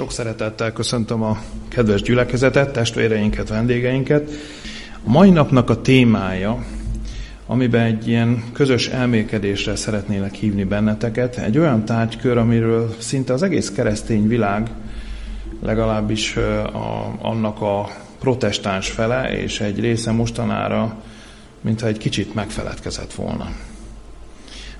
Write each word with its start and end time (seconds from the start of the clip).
Sok 0.00 0.12
szeretettel 0.12 0.72
köszöntöm 0.72 1.22
a 1.22 1.38
kedves 1.68 2.02
gyülekezetet, 2.02 2.72
testvéreinket, 2.72 3.48
vendégeinket. 3.48 4.30
A 5.04 5.10
mai 5.10 5.30
napnak 5.30 5.70
a 5.70 5.80
témája, 5.80 6.64
amiben 7.46 7.84
egy 7.84 8.08
ilyen 8.08 8.44
közös 8.52 8.88
elmélkedésre 8.88 9.76
szeretnélek 9.76 10.34
hívni 10.34 10.64
benneteket, 10.64 11.36
egy 11.36 11.58
olyan 11.58 11.84
tárgykör, 11.84 12.36
amiről 12.36 12.94
szinte 12.98 13.32
az 13.32 13.42
egész 13.42 13.70
keresztény 13.70 14.28
világ, 14.28 14.70
legalábbis 15.62 16.36
a, 16.36 17.18
annak 17.20 17.60
a 17.60 17.88
protestáns 18.20 18.90
fele, 18.90 19.38
és 19.38 19.60
egy 19.60 19.80
része 19.80 20.10
mostanára, 20.10 21.02
mintha 21.60 21.86
egy 21.86 21.98
kicsit 21.98 22.34
megfeledkezett 22.34 23.12
volna. 23.12 23.48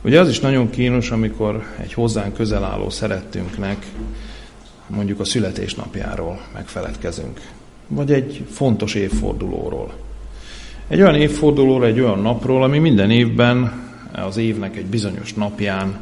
Ugye 0.03 0.21
az 0.21 0.29
is 0.29 0.41
nagyon 0.41 0.71
kínos, 0.71 1.11
amikor 1.11 1.65
egy 1.81 1.93
hozzánk 1.93 2.35
közel 2.35 2.65
álló 2.65 2.91
szerettünknek 2.91 3.87
mondjuk 4.91 5.21
a 5.21 5.25
születésnapjáról 5.25 6.41
megfeledkezünk, 6.55 7.41
vagy 7.87 8.13
egy 8.13 8.45
fontos 8.51 8.95
évfordulóról. 8.95 9.93
Egy 10.89 11.01
olyan 11.01 11.15
évfordulóról, 11.15 11.87
egy 11.87 12.01
olyan 12.01 12.19
napról, 12.19 12.63
ami 12.63 12.79
minden 12.79 13.11
évben 13.11 13.89
az 14.13 14.37
évnek 14.37 14.77
egy 14.77 14.87
bizonyos 14.87 15.35
napján 15.35 16.01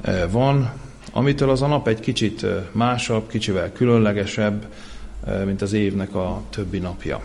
eh, 0.00 0.22
van, 0.30 0.72
amitől 1.12 1.50
az 1.50 1.62
a 1.62 1.66
nap 1.66 1.88
egy 1.88 2.00
kicsit 2.00 2.42
eh, 2.42 2.62
másabb, 2.72 3.28
kicsivel 3.28 3.72
különlegesebb, 3.72 4.66
eh, 5.26 5.44
mint 5.44 5.62
az 5.62 5.72
évnek 5.72 6.14
a 6.14 6.42
többi 6.50 6.78
napja. 6.78 7.20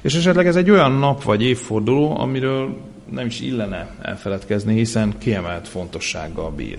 És 0.00 0.14
esetleg 0.14 0.46
ez 0.46 0.56
egy 0.56 0.70
olyan 0.70 0.92
nap 0.92 1.22
vagy 1.22 1.42
évforduló, 1.42 2.18
amiről 2.18 2.76
nem 3.10 3.26
is 3.26 3.40
illene 3.40 3.94
elfeledkezni, 4.02 4.74
hiszen 4.74 5.14
kiemelt 5.18 5.68
fontossággal 5.68 6.50
bír. 6.50 6.78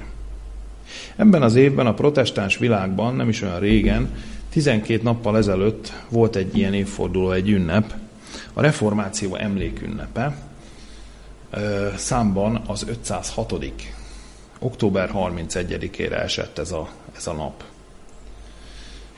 Ebben 1.15 1.41
az 1.41 1.55
évben 1.55 1.85
a 1.85 1.93
protestáns 1.93 2.57
világban, 2.57 3.15
nem 3.15 3.29
is 3.29 3.41
olyan 3.41 3.59
régen, 3.59 4.09
12 4.49 5.03
nappal 5.03 5.37
ezelőtt 5.37 5.93
volt 6.09 6.35
egy 6.35 6.57
ilyen 6.57 6.73
évforduló, 6.73 7.31
egy 7.31 7.49
ünnep, 7.49 7.93
a 8.53 8.61
reformáció 8.61 9.35
emlékünnepe, 9.35 10.35
számban 11.95 12.61
az 12.67 12.85
506. 12.87 13.53
október 14.59 15.11
31-ére 15.13 16.21
esett 16.21 16.57
ez 16.57 16.71
a, 16.71 16.89
ez 17.15 17.27
a 17.27 17.33
nap. 17.33 17.63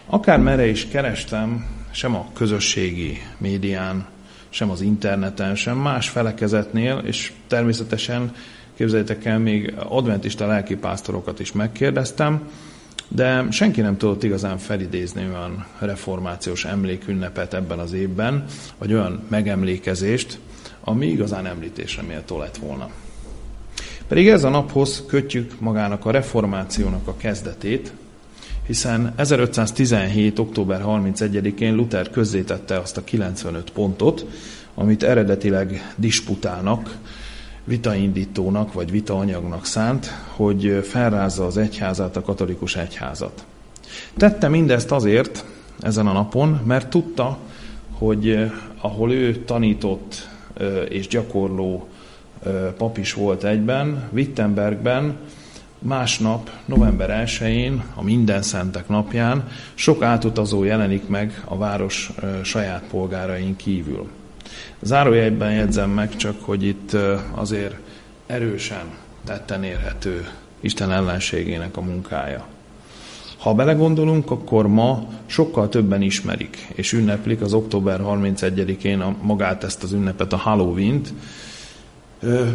Akár 0.05 0.39
merre 0.39 0.67
is 0.67 0.87
kerestem, 0.87 1.65
sem 1.91 2.15
a 2.15 2.29
közösségi 2.33 3.21
médián, 3.37 4.05
sem 4.49 4.69
az 4.69 4.81
interneten, 4.81 5.55
sem 5.55 5.77
más 5.77 6.09
felekezetnél, 6.09 7.01
és 7.05 7.31
természetesen 7.47 8.35
képzeljétek 8.75 9.25
el, 9.25 9.39
még 9.39 9.73
adventista 9.77 10.47
lelkipásztorokat 10.47 11.39
is 11.39 11.51
megkérdeztem, 11.51 12.49
de 13.07 13.45
senki 13.51 13.81
nem 13.81 13.97
tudott 13.97 14.23
igazán 14.23 14.57
felidézni 14.57 15.27
olyan 15.27 15.65
reformációs 15.79 16.65
emlékünnepet 16.65 17.53
ebben 17.53 17.79
az 17.79 17.93
évben, 17.93 18.43
vagy 18.77 18.93
olyan 18.93 19.23
megemlékezést, 19.27 20.39
ami 20.83 21.07
igazán 21.07 21.45
említésre 21.45 22.01
méltó 22.01 22.39
lett 22.39 22.57
volna. 22.57 22.89
Pedig 24.07 24.27
ez 24.27 24.43
a 24.43 24.49
naphoz 24.49 25.03
kötjük 25.07 25.59
magának 25.59 26.05
a 26.05 26.11
reformációnak 26.11 27.07
a 27.07 27.17
kezdetét, 27.17 27.91
hiszen 28.65 29.13
1517. 29.15 30.39
október 30.39 30.81
31-én 30.85 31.75
Luther 31.75 32.09
közzétette 32.09 32.77
azt 32.77 32.97
a 32.97 33.03
95 33.03 33.71
pontot, 33.71 34.25
amit 34.73 35.03
eredetileg 35.03 35.93
disputának, 35.95 36.97
vitaindítónak 37.65 38.73
vagy 38.73 38.91
vitaanyagnak 38.91 39.65
szánt, 39.65 40.11
hogy 40.27 40.79
felrázza 40.83 41.45
az 41.45 41.57
egyházat, 41.57 42.15
a 42.15 42.21
katolikus 42.21 42.75
egyházat. 42.75 43.45
Tette 44.17 44.47
mindezt 44.47 44.91
azért 44.91 45.45
ezen 45.79 46.07
a 46.07 46.13
napon, 46.13 46.61
mert 46.65 46.89
tudta, 46.89 47.37
hogy 47.97 48.29
eh, 48.29 48.51
ahol 48.81 49.11
ő 49.11 49.35
tanított 49.35 50.27
eh, 50.57 50.85
és 50.89 51.07
gyakorló 51.07 51.87
eh, 52.45 52.53
pap 52.77 52.97
is 52.97 53.13
volt 53.13 53.43
egyben, 53.43 54.09
Wittenbergben, 54.11 55.17
másnap, 55.79 56.49
november 56.65 57.23
1-én, 57.27 57.83
a 57.95 58.03
Minden 58.03 58.41
Szentek 58.41 58.87
napján 58.87 59.47
sok 59.73 60.03
átutazó 60.03 60.63
jelenik 60.63 61.07
meg 61.07 61.43
a 61.45 61.57
város 61.57 62.11
saját 62.43 62.83
polgárain 62.89 63.55
kívül. 63.55 64.07
Zárójegyben 64.85 65.51
jegyzem 65.51 65.89
meg 65.89 66.15
csak, 66.15 66.35
hogy 66.41 66.63
itt 66.63 66.97
azért 67.31 67.75
erősen 68.25 68.85
tetten 69.23 69.63
érhető 69.63 70.27
Isten 70.59 70.91
ellenségének 70.91 71.77
a 71.77 71.81
munkája. 71.81 72.45
Ha 73.37 73.53
belegondolunk, 73.53 74.31
akkor 74.31 74.67
ma 74.67 75.07
sokkal 75.25 75.69
többen 75.69 76.01
ismerik 76.01 76.67
és 76.73 76.93
ünneplik 76.93 77.41
az 77.41 77.53
október 77.53 77.99
31-én 78.03 78.99
a, 78.99 79.15
magát 79.21 79.63
ezt 79.63 79.83
az 79.83 79.91
ünnepet, 79.91 80.33
a 80.33 80.37
Halloween-t, 80.37 81.13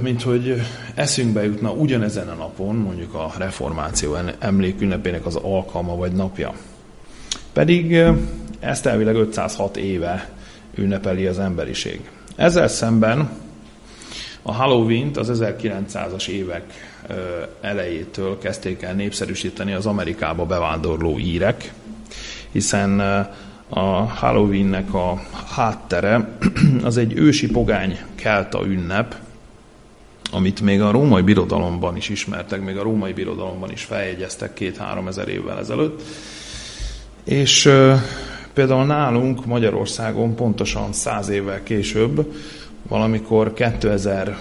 mint 0.03 0.23
hogy 0.23 0.61
eszünkbe 0.95 1.45
jutna 1.45 1.71
ugyanezen 1.73 2.29
a 2.29 2.35
napon, 2.35 2.77
mondjuk 2.77 3.15
a 3.15 3.33
reformáció 3.39 4.17
emlékünnepének 4.39 5.27
az 5.27 5.37
alkalma 5.37 5.97
vagy 5.97 6.13
napja. 6.13 6.55
Pedig 7.53 8.03
ezt 8.61 8.87
elvileg 8.87 9.15
506 9.15 9.77
éve 9.77 10.31
ünnepeli 10.75 11.27
az 11.27 11.39
emberiség. 11.39 12.01
Ezzel 12.41 12.69
szemben 12.69 13.31
a 14.43 14.53
Halloween-t 14.53 15.17
az 15.17 15.41
1900-as 15.43 16.29
évek 16.29 16.65
elejétől 17.61 18.39
kezdték 18.39 18.83
el 18.83 18.95
népszerűsíteni 18.95 19.73
az 19.73 19.87
Amerikába 19.87 20.47
bevándorló 20.47 21.19
írek, 21.19 21.73
hiszen 22.53 23.01
a 23.69 23.81
Halloweennek 24.15 24.95
a 24.95 25.23
háttere 25.55 26.29
az 26.83 26.97
egy 26.97 27.13
ősi 27.17 27.51
pogány 27.51 27.99
kelta 28.15 28.67
ünnep, 28.67 29.15
amit 30.31 30.61
még 30.61 30.81
a 30.81 30.91
római 30.91 31.23
birodalomban 31.23 31.97
is 31.97 32.09
ismertek, 32.09 32.61
még 32.61 32.77
a 32.77 32.83
római 32.83 33.13
birodalomban 33.13 33.71
is 33.71 33.83
feljegyeztek 33.83 34.55
két-három 34.55 35.09
ezer 35.09 35.29
évvel 35.29 35.59
ezelőtt. 35.59 36.03
És 37.25 37.71
Például 38.55 38.87
nálunk 38.87 39.47
Magyarországon 39.47 40.35
pontosan 40.35 40.93
száz 40.93 41.29
évvel 41.29 41.63
később, 41.63 42.33
valamikor 42.89 43.53
2000, 43.53 44.37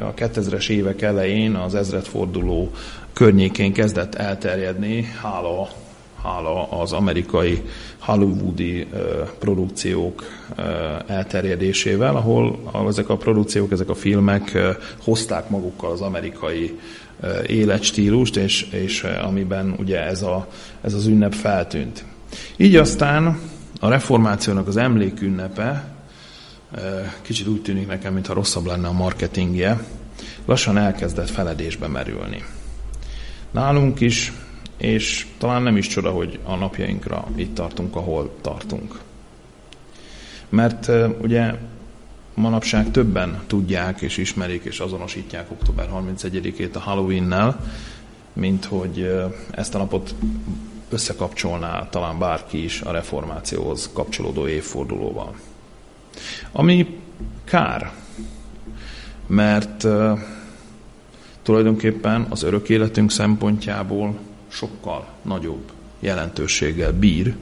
a 0.00 0.14
2000-es 0.14 0.68
évek 0.68 1.02
elején 1.02 1.54
az 1.54 1.74
ezredforduló 1.74 2.70
környékén 3.12 3.72
kezdett 3.72 4.14
elterjedni, 4.14 5.02
hála, 5.22 5.68
hála 6.22 6.70
az 6.70 6.92
amerikai 6.92 7.62
hollywoodi 7.98 8.86
produkciók 9.38 10.24
elterjedésével, 11.06 12.16
ahol 12.16 12.58
ezek 12.88 13.08
a 13.08 13.16
produkciók, 13.16 13.72
ezek 13.72 13.88
a 13.88 13.94
filmek 13.94 14.58
hozták 15.02 15.48
magukkal 15.48 15.90
az 15.90 16.00
amerikai 16.00 16.78
életstílust, 17.46 18.36
és, 18.36 18.62
és 18.70 19.02
amiben 19.02 19.74
ugye 19.78 20.00
ez, 20.04 20.22
a, 20.22 20.48
ez 20.80 20.94
az 20.94 21.06
ünnep 21.06 21.32
feltűnt. 21.32 22.04
Így 22.56 22.76
aztán 22.76 23.40
a 23.80 23.88
reformációnak 23.88 24.66
az 24.66 24.76
emlékünnepe, 24.76 25.84
kicsit 27.22 27.46
úgy 27.46 27.62
tűnik 27.62 27.86
nekem, 27.86 28.12
mintha 28.12 28.34
rosszabb 28.34 28.66
lenne 28.66 28.88
a 28.88 28.92
marketingje, 28.92 29.84
lassan 30.44 30.78
elkezdett 30.78 31.30
feledésbe 31.30 31.86
merülni. 31.86 32.44
Nálunk 33.50 34.00
is, 34.00 34.32
és 34.76 35.26
talán 35.38 35.62
nem 35.62 35.76
is 35.76 35.86
csoda, 35.86 36.10
hogy 36.10 36.38
a 36.44 36.54
napjainkra 36.54 37.26
itt 37.34 37.54
tartunk, 37.54 37.96
ahol 37.96 38.34
tartunk. 38.40 39.00
Mert 40.48 40.90
ugye 41.20 41.54
manapság 42.34 42.90
többen 42.90 43.42
tudják 43.46 44.00
és 44.00 44.16
ismerik 44.16 44.64
és 44.64 44.80
azonosítják 44.80 45.50
október 45.50 45.88
31-ét 45.94 46.72
a 46.72 46.78
Halloween-nel, 46.78 47.60
mint 48.32 48.64
hogy 48.64 49.12
ezt 49.50 49.74
a 49.74 49.78
napot 49.78 50.14
összekapcsolná 50.88 51.88
talán 51.88 52.18
bárki 52.18 52.64
is 52.64 52.80
a 52.80 52.90
reformációhoz 52.90 53.90
kapcsolódó 53.92 54.48
évfordulóval. 54.48 55.34
Ami 56.52 57.00
kár, 57.44 57.92
mert 59.26 59.86
tulajdonképpen 61.42 62.26
az 62.28 62.42
örök 62.42 62.68
életünk 62.68 63.10
szempontjából 63.10 64.18
sokkal 64.48 65.06
nagyobb 65.22 65.72
jelentőséggel 66.00 66.92
bír, 66.92 67.34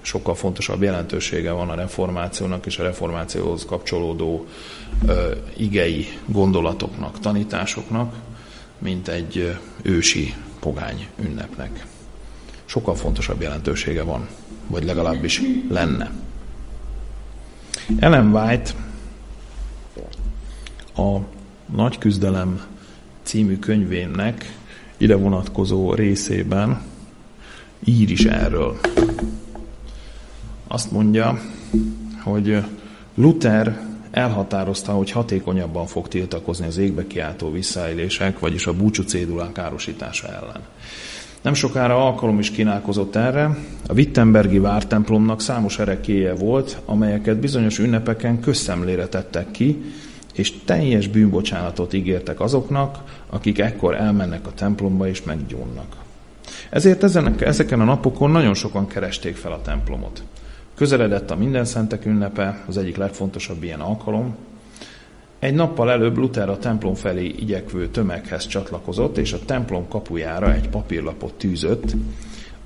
sokkal 0.00 0.34
fontosabb 0.34 0.82
jelentősége 0.82 1.50
van 1.50 1.68
a 1.68 1.74
reformációnak 1.74 2.66
és 2.66 2.78
a 2.78 2.82
reformációhoz 2.82 3.64
kapcsolódó 3.64 4.46
uh, 5.02 5.36
igei 5.56 6.06
gondolatoknak, 6.26 7.20
tanításoknak, 7.20 8.14
mint 8.78 9.08
egy 9.08 9.58
ősi 9.82 10.34
pogány 10.60 11.06
ünnepnek 11.20 11.86
sokkal 12.68 12.94
fontosabb 12.94 13.40
jelentősége 13.40 14.02
van, 14.02 14.28
vagy 14.66 14.84
legalábbis 14.84 15.42
lenne. 15.68 16.10
Ellen 17.98 18.34
White 18.34 18.70
a 20.96 21.18
Nagy 21.74 21.98
küzdelem 21.98 22.66
című 23.22 23.58
könyvének 23.58 24.56
ide 24.96 25.16
vonatkozó 25.16 25.94
részében 25.94 26.82
ír 27.84 28.10
is 28.10 28.24
erről. 28.24 28.78
Azt 30.66 30.90
mondja, 30.90 31.40
hogy 32.22 32.64
Luther 33.14 33.80
elhatározta, 34.10 34.92
hogy 34.92 35.10
hatékonyabban 35.10 35.86
fog 35.86 36.08
tiltakozni 36.08 36.66
az 36.66 36.76
égbe 36.76 37.06
kiáltó 37.06 37.50
visszaélések, 37.50 38.38
vagyis 38.38 38.66
a 38.66 38.74
búcsú 38.74 39.02
cédulán 39.02 39.52
károsítása 39.52 40.28
ellen. 40.28 40.60
Nem 41.42 41.54
sokára 41.54 42.06
alkalom 42.06 42.38
is 42.38 42.50
kínálkozott 42.50 43.16
erre. 43.16 43.58
A 43.86 43.92
Wittenbergi 43.92 44.58
vártemplomnak 44.58 45.40
számos 45.40 45.78
erekéje 45.78 46.34
volt, 46.34 46.78
amelyeket 46.84 47.36
bizonyos 47.36 47.78
ünnepeken 47.78 48.40
közszemlére 48.40 49.06
tettek 49.06 49.50
ki, 49.50 49.82
és 50.34 50.52
teljes 50.64 51.08
bűnbocsánatot 51.08 51.92
ígértek 51.92 52.40
azoknak, 52.40 52.98
akik 53.30 53.58
ekkor 53.58 53.94
elmennek 53.94 54.46
a 54.46 54.54
templomba 54.54 55.08
és 55.08 55.22
meggyónnak. 55.22 55.96
Ezért 56.70 57.02
ezenek, 57.02 57.40
ezeken 57.40 57.80
a 57.80 57.84
napokon 57.84 58.30
nagyon 58.30 58.54
sokan 58.54 58.86
keresték 58.86 59.36
fel 59.36 59.52
a 59.52 59.62
templomot. 59.62 60.22
Közeledett 60.74 61.30
a 61.30 61.36
minden 61.36 61.64
szentek 61.64 62.06
ünnepe, 62.06 62.64
az 62.66 62.76
egyik 62.76 62.96
legfontosabb 62.96 63.62
ilyen 63.62 63.80
alkalom. 63.80 64.36
Egy 65.38 65.54
nappal 65.54 65.90
előbb 65.90 66.16
Luther 66.16 66.48
a 66.48 66.58
templom 66.58 66.94
felé 66.94 67.26
igyekvő 67.26 67.88
tömeghez 67.88 68.46
csatlakozott, 68.46 69.16
és 69.18 69.32
a 69.32 69.38
templom 69.44 69.88
kapujára 69.88 70.54
egy 70.54 70.68
papírlapot 70.68 71.34
tűzött, 71.34 71.94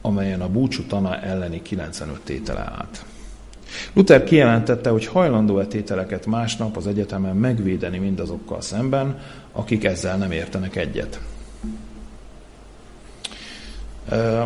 amelyen 0.01 0.41
a 0.41 0.49
búcsú 0.49 0.83
tana 0.83 1.21
elleni 1.21 1.63
95 1.63 2.21
tétele 2.25 2.61
állt. 2.61 3.05
Luther 3.93 4.25
kijelentette, 4.25 4.91
hogy 4.91 5.07
hajlandó-e 5.07 5.67
tételeket 5.67 6.27
másnap 6.27 6.77
az 6.77 6.87
egyetemen 6.87 7.37
megvédeni 7.37 7.99
mindazokkal 7.99 8.61
szemben, 8.61 9.19
akik 9.53 9.85
ezzel 9.85 10.17
nem 10.17 10.31
értenek 10.31 10.77
egyet. 10.77 11.21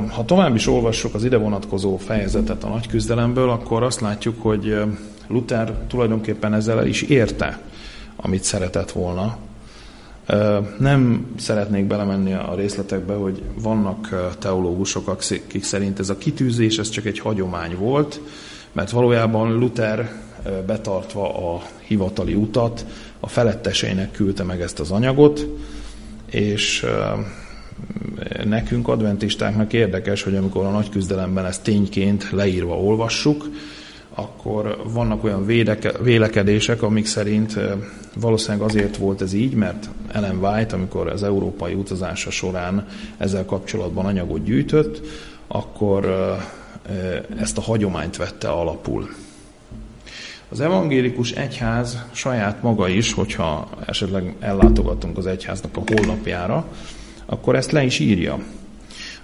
Ha 0.08 0.24
tovább 0.24 0.54
is 0.54 0.66
olvassuk 0.66 1.14
az 1.14 1.24
ide 1.24 1.36
vonatkozó 1.36 1.96
fejezetet 1.96 2.64
a 2.64 2.68
nagy 2.68 2.86
küzdelemből, 2.86 3.50
akkor 3.50 3.82
azt 3.82 4.00
látjuk, 4.00 4.42
hogy 4.42 4.76
Luther 5.26 5.72
tulajdonképpen 5.86 6.54
ezzel 6.54 6.78
el 6.78 6.86
is 6.86 7.02
érte, 7.02 7.60
amit 8.26 8.42
szeretett 8.42 8.90
volna. 8.90 9.36
Nem 10.78 11.26
szeretnék 11.38 11.84
belemenni 11.84 12.32
a 12.32 12.54
részletekbe, 12.56 13.14
hogy 13.14 13.42
vannak 13.62 14.32
teológusok, 14.38 15.08
akik 15.08 15.64
szerint 15.64 15.98
ez 15.98 16.08
a 16.08 16.18
kitűzés, 16.18 16.78
ez 16.78 16.88
csak 16.88 17.04
egy 17.04 17.18
hagyomány 17.18 17.76
volt, 17.76 18.20
mert 18.72 18.90
valójában 18.90 19.58
Luther 19.58 20.12
betartva 20.66 21.54
a 21.54 21.62
hivatali 21.86 22.34
utat, 22.34 22.86
a 23.20 23.28
feletteseinek 23.28 24.10
küldte 24.10 24.42
meg 24.42 24.60
ezt 24.60 24.80
az 24.80 24.90
anyagot, 24.90 25.46
és 26.30 26.86
nekünk, 28.44 28.88
adventistáknak 28.88 29.72
érdekes, 29.72 30.22
hogy 30.22 30.36
amikor 30.36 30.64
a 30.64 30.70
nagy 30.70 30.88
küzdelemben 30.88 31.44
ezt 31.46 31.62
tényként 31.62 32.30
leírva 32.30 32.78
olvassuk, 32.78 33.48
akkor 34.18 34.82
vannak 34.92 35.24
olyan 35.24 35.46
védeke, 35.46 35.92
vélekedések, 36.02 36.82
amik 36.82 37.06
szerint 37.06 37.58
valószínűleg 38.14 38.68
azért 38.68 38.96
volt 38.96 39.22
ez 39.22 39.32
így, 39.32 39.54
mert 39.54 39.88
Ellen 40.12 40.36
White, 40.36 40.74
amikor 40.74 41.08
az 41.08 41.22
európai 41.22 41.74
utazása 41.74 42.30
során 42.30 42.86
ezzel 43.16 43.44
kapcsolatban 43.44 44.06
anyagot 44.06 44.44
gyűjtött, 44.44 45.00
akkor 45.46 46.34
ezt 47.38 47.58
a 47.58 47.60
hagyományt 47.60 48.16
vette 48.16 48.48
alapul. 48.48 49.08
Az 50.48 50.60
evangélikus 50.60 51.30
egyház 51.30 52.02
saját 52.12 52.62
maga 52.62 52.88
is, 52.88 53.12
hogyha 53.12 53.68
esetleg 53.86 54.34
ellátogatunk 54.40 55.18
az 55.18 55.26
egyháznak 55.26 55.76
a 55.76 55.82
honlapjára, 55.94 56.66
akkor 57.26 57.56
ezt 57.56 57.72
le 57.72 57.84
is 57.84 57.98
írja. 57.98 58.38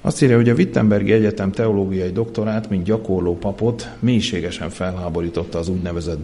Azt 0.05 0.23
írja, 0.23 0.37
hogy 0.37 0.49
a 0.49 0.55
Wittenbergi 0.55 1.13
Egyetem 1.13 1.53
teológiai 1.53 2.13
doktorát, 2.13 2.71
mint 2.71 2.85
gyakorló 2.85 3.37
papot 3.37 3.89
mélységesen 3.99 4.71
felháborította 4.71 5.59
az 5.59 5.69
úgynevezett 5.69 6.19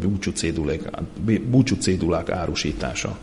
búcsú 1.50 1.74
cédulák 1.78 2.30
árusítása. 2.30 3.18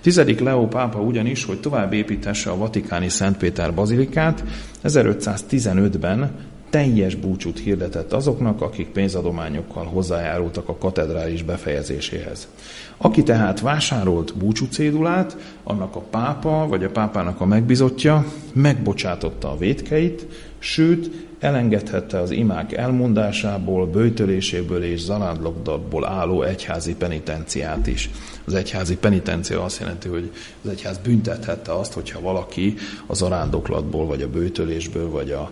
Tizedik 0.00 0.40
Leó 0.40 0.66
pápa 0.66 1.00
ugyanis, 1.00 1.44
hogy 1.44 1.60
tovább 1.60 1.92
építesse 1.92 2.50
a 2.50 2.56
vatikáni 2.56 3.08
Szentpéter 3.08 3.74
bazilikát, 3.74 4.44
1515-ben 4.84 6.30
teljes 6.70 7.14
búcsút 7.14 7.58
hirdetett 7.58 8.12
azoknak, 8.12 8.62
akik 8.62 8.88
pénzadományokkal 8.88 9.84
hozzájárultak 9.84 10.68
a 10.68 10.76
katedrális 10.76 11.42
befejezéséhez. 11.42 12.48
Aki 12.96 13.22
tehát 13.22 13.60
vásárolt 13.60 14.36
búcsúcédulát, 14.36 15.36
annak 15.62 15.96
a 15.96 16.00
pápa 16.00 16.66
vagy 16.68 16.84
a 16.84 16.90
pápának 16.90 17.40
a 17.40 17.46
megbizotja 17.46 18.24
megbocsátotta 18.52 19.50
a 19.50 19.56
védkeit, 19.56 20.26
sőt, 20.58 21.28
elengedhette 21.38 22.18
az 22.18 22.30
imák 22.30 22.72
elmondásából, 22.72 23.86
bőtöléséből 23.86 24.82
és 24.82 25.00
zarándlokdatból 25.00 26.06
álló 26.06 26.42
egyházi 26.42 26.94
penitenciát 26.94 27.86
is. 27.86 28.10
Az 28.44 28.54
egyházi 28.54 28.96
penitencia 28.96 29.64
azt 29.64 29.80
jelenti, 29.80 30.08
hogy 30.08 30.30
az 30.64 30.70
egyház 30.70 30.98
büntethette 30.98 31.72
azt, 31.72 31.92
hogyha 31.92 32.20
valaki 32.20 32.74
a 33.06 33.14
zarándoklatból, 33.14 34.06
vagy 34.06 34.22
a 34.22 34.28
bőtölésből, 34.28 35.10
vagy 35.10 35.30
a 35.30 35.50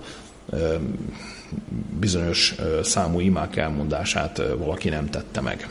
bizonyos 2.01 2.55
számú 2.83 3.21
imák 3.21 3.57
elmondását 3.57 4.43
valaki 4.59 4.89
nem 4.89 5.11
tette 5.11 5.41
meg. 5.41 5.69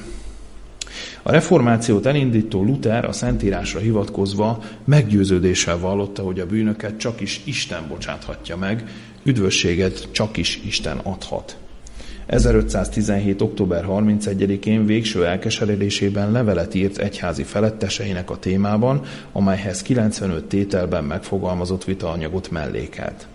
A 1.24 1.32
reformációt 1.32 2.06
elindító 2.06 2.64
Luther 2.64 3.06
a 3.06 3.12
Szentírásra 3.12 3.80
hivatkozva 3.80 4.64
meggyőződéssel 4.86 5.80
vallotta, 5.80 6.24
hogy 6.24 6.40
a 6.40 6.46
bűnöket 6.46 6.98
csak 6.98 7.22
is 7.22 7.42
Isten 7.44 7.88
bocsáthatja 7.88 8.58
meg, 8.58 8.84
üdvösséget 9.24 10.08
csak 10.12 10.38
is 10.38 10.62
Isten 10.66 10.98
adhat. 10.98 11.58
1517. 12.26 13.42
október 13.42 13.86
31-én 13.90 14.86
végső 14.86 15.26
elkeseredésében 15.26 16.32
levelet 16.32 16.74
írt 16.74 16.98
egyházi 16.98 17.44
feletteseinek 17.44 18.30
a 18.30 18.38
témában, 18.38 19.02
amelyhez 19.32 19.82
95 19.82 20.46
tételben 20.46 21.04
megfogalmazott 21.04 21.84
vitaanyagot 21.84 22.52
mellékelt. 22.52 23.28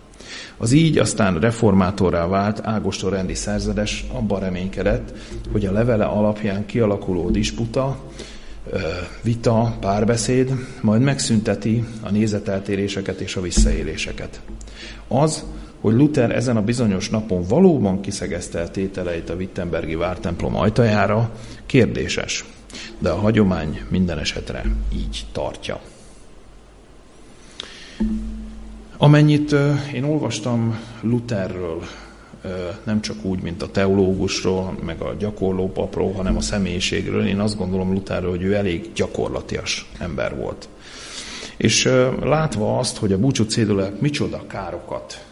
Az 0.62 0.72
így 0.72 0.98
aztán 0.98 1.38
reformátorrá 1.38 2.26
vált 2.26 2.60
Ágoston 2.62 3.10
rendi 3.10 3.34
szerzedes 3.34 4.04
abban 4.12 4.40
reménykedett, 4.40 5.12
hogy 5.52 5.66
a 5.66 5.72
levele 5.72 6.04
alapján 6.04 6.66
kialakuló 6.66 7.30
disputa, 7.30 7.98
vita, 9.22 9.76
párbeszéd 9.80 10.52
majd 10.80 11.02
megszünteti 11.02 11.84
a 12.00 12.10
nézeteltéréseket 12.10 13.20
és 13.20 13.36
a 13.36 13.40
visszaéléseket. 13.40 14.40
Az, 15.08 15.44
hogy 15.80 15.94
Luther 15.94 16.30
ezen 16.30 16.56
a 16.56 16.62
bizonyos 16.62 17.10
napon 17.10 17.42
valóban 17.48 18.00
kiszegezte 18.00 18.58
el 18.58 18.70
tételeit 18.70 19.30
a 19.30 19.34
Wittenbergi 19.34 19.94
vártemplom 19.94 20.56
ajtajára, 20.56 21.30
kérdéses, 21.66 22.44
de 22.98 23.10
a 23.10 23.18
hagyomány 23.18 23.80
minden 23.88 24.18
esetre 24.18 24.64
így 24.92 25.26
tartja. 25.32 25.80
Amennyit 29.02 29.54
én 29.94 30.04
olvastam 30.04 30.78
Lutherről, 31.00 31.82
nem 32.84 33.00
csak 33.00 33.24
úgy, 33.24 33.42
mint 33.42 33.62
a 33.62 33.70
teológusról, 33.70 34.78
meg 34.84 35.00
a 35.00 35.14
gyakorló 35.18 35.68
papról, 35.68 36.12
hanem 36.12 36.36
a 36.36 36.40
személyiségről, 36.40 37.26
én 37.26 37.38
azt 37.38 37.56
gondolom 37.56 37.92
Lutherről, 37.92 38.30
hogy 38.30 38.42
ő 38.42 38.54
elég 38.54 38.90
gyakorlatias 38.94 39.90
ember 39.98 40.36
volt. 40.36 40.68
És 41.56 41.84
látva 42.22 42.78
azt, 42.78 42.96
hogy 42.96 43.12
a 43.12 43.18
búcsú 43.18 43.44
cédulák 43.44 44.00
micsoda 44.00 44.46
károkat 44.46 45.24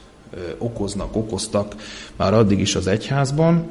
okoznak, 0.58 1.16
okoztak 1.16 1.74
már 2.16 2.34
addig 2.34 2.60
is 2.60 2.74
az 2.74 2.86
egyházban, 2.86 3.66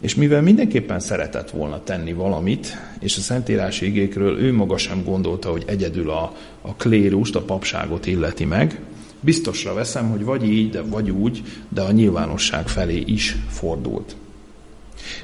és 0.00 0.14
mivel 0.14 0.42
mindenképpen 0.42 1.00
szeretett 1.00 1.50
volna 1.50 1.82
tenni 1.82 2.12
valamit, 2.12 2.76
és 3.00 3.16
a 3.16 3.20
szentírási 3.20 3.86
igékről 3.86 4.38
ő 4.38 4.52
maga 4.52 4.76
sem 4.76 5.04
gondolta, 5.04 5.50
hogy 5.50 5.64
egyedül 5.66 6.10
a, 6.10 6.32
a 6.62 6.74
klérust, 6.74 7.36
a 7.36 7.42
papságot 7.42 8.06
illeti 8.06 8.44
meg, 8.44 8.80
Biztosra 9.24 9.74
veszem, 9.74 10.10
hogy 10.10 10.24
vagy 10.24 10.44
így, 10.44 10.70
de 10.70 10.82
vagy 10.82 11.10
úgy, 11.10 11.42
de 11.68 11.80
a 11.80 11.90
nyilvánosság 11.90 12.68
felé 12.68 13.02
is 13.06 13.36
fordult. 13.48 14.16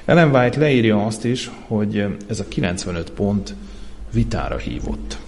Ellen 0.05 0.35
White 0.35 0.59
leírja 0.59 1.07
azt 1.07 1.25
is, 1.25 1.51
hogy 1.67 2.07
ez 2.29 2.41
a 2.41 2.49
95 2.49 3.11
pont 3.11 3.55
vitára 4.13 4.57
hívott. 4.57 5.19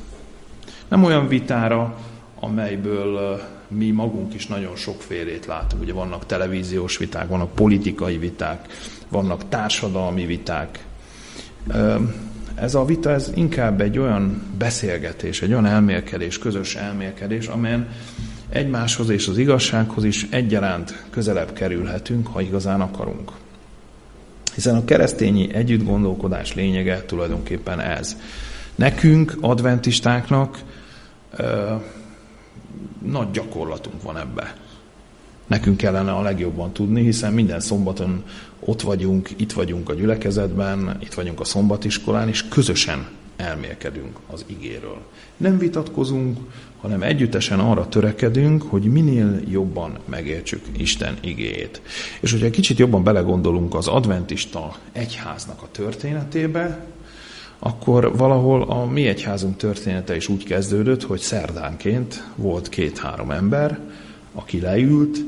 Nem 0.88 1.04
olyan 1.04 1.28
vitára, 1.28 1.98
amelyből 2.40 3.40
mi 3.68 3.90
magunk 3.90 4.34
is 4.34 4.46
nagyon 4.46 4.76
sokfélét 4.76 5.46
látunk. 5.46 5.82
Ugye 5.82 5.92
vannak 5.92 6.26
televíziós 6.26 6.96
viták, 6.96 7.28
vannak 7.28 7.54
politikai 7.54 8.18
viták, 8.18 8.66
vannak 9.08 9.48
társadalmi 9.48 10.26
viták. 10.26 10.84
Ez 12.54 12.74
a 12.74 12.84
vita 12.84 13.10
ez 13.10 13.30
inkább 13.34 13.80
egy 13.80 13.98
olyan 13.98 14.42
beszélgetés, 14.58 15.42
egy 15.42 15.50
olyan 15.50 15.66
elmélkedés, 15.66 16.38
közös 16.38 16.74
elmélkedés, 16.76 17.46
amelyen 17.46 17.88
egymáshoz 18.52 19.08
és 19.08 19.28
az 19.28 19.38
igazsághoz 19.38 20.04
is 20.04 20.26
egyaránt 20.30 21.04
közelebb 21.10 21.52
kerülhetünk, 21.52 22.26
ha 22.26 22.40
igazán 22.40 22.80
akarunk. 22.80 23.32
Hiszen 24.54 24.76
a 24.76 24.84
keresztényi 24.84 25.54
együttgondolkodás 25.54 26.54
lényege 26.54 27.04
tulajdonképpen 27.04 27.80
ez. 27.80 28.16
Nekünk, 28.74 29.36
adventistáknak 29.40 30.58
ö, 31.36 31.74
nagy 32.98 33.30
gyakorlatunk 33.30 34.02
van 34.02 34.16
ebbe. 34.18 34.56
nekünk 35.46 35.76
kellene 35.76 36.12
a 36.12 36.22
legjobban 36.22 36.72
tudni, 36.72 37.02
hiszen 37.02 37.32
minden 37.32 37.60
szombaton 37.60 38.24
ott 38.60 38.80
vagyunk, 38.80 39.30
itt 39.36 39.52
vagyunk 39.52 39.88
a 39.88 39.94
gyülekezetben, 39.94 40.96
itt 41.00 41.14
vagyunk 41.14 41.40
a 41.40 41.44
szombatiskolán, 41.44 42.28
és 42.28 42.48
közösen 42.48 43.06
elmélkedünk 43.42 44.18
az 44.30 44.44
igéről. 44.46 45.00
Nem 45.36 45.58
vitatkozunk, 45.58 46.38
hanem 46.80 47.02
együttesen 47.02 47.60
arra 47.60 47.88
törekedünk, 47.88 48.62
hogy 48.62 48.82
minél 48.82 49.40
jobban 49.50 49.98
megértsük 50.04 50.64
Isten 50.76 51.16
igéjét. 51.20 51.82
És 52.20 52.30
hogyha 52.30 52.46
egy 52.46 52.52
kicsit 52.52 52.78
jobban 52.78 53.04
belegondolunk 53.04 53.74
az 53.74 53.88
adventista 53.88 54.76
egyháznak 54.92 55.62
a 55.62 55.68
történetébe, 55.70 56.84
akkor 57.58 58.16
valahol 58.16 58.62
a 58.62 58.86
mi 58.86 59.06
egyházunk 59.06 59.56
története 59.56 60.16
is 60.16 60.28
úgy 60.28 60.44
kezdődött, 60.44 61.02
hogy 61.02 61.20
szerdánként 61.20 62.28
volt 62.36 62.68
két-három 62.68 63.30
ember, 63.30 63.78
aki 64.34 64.60
leült 64.60 65.18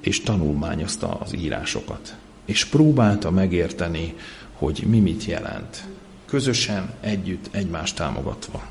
és 0.00 0.20
tanulmányozta 0.22 1.08
az 1.08 1.34
írásokat. 1.34 2.14
És 2.44 2.64
próbálta 2.64 3.30
megérteni, 3.30 4.14
hogy 4.52 4.84
mi 4.86 4.98
mit 4.98 5.24
jelent. 5.24 5.84
Közösen, 6.30 6.90
együtt, 7.00 7.48
egymást 7.50 7.96
támogatva. 7.96 8.62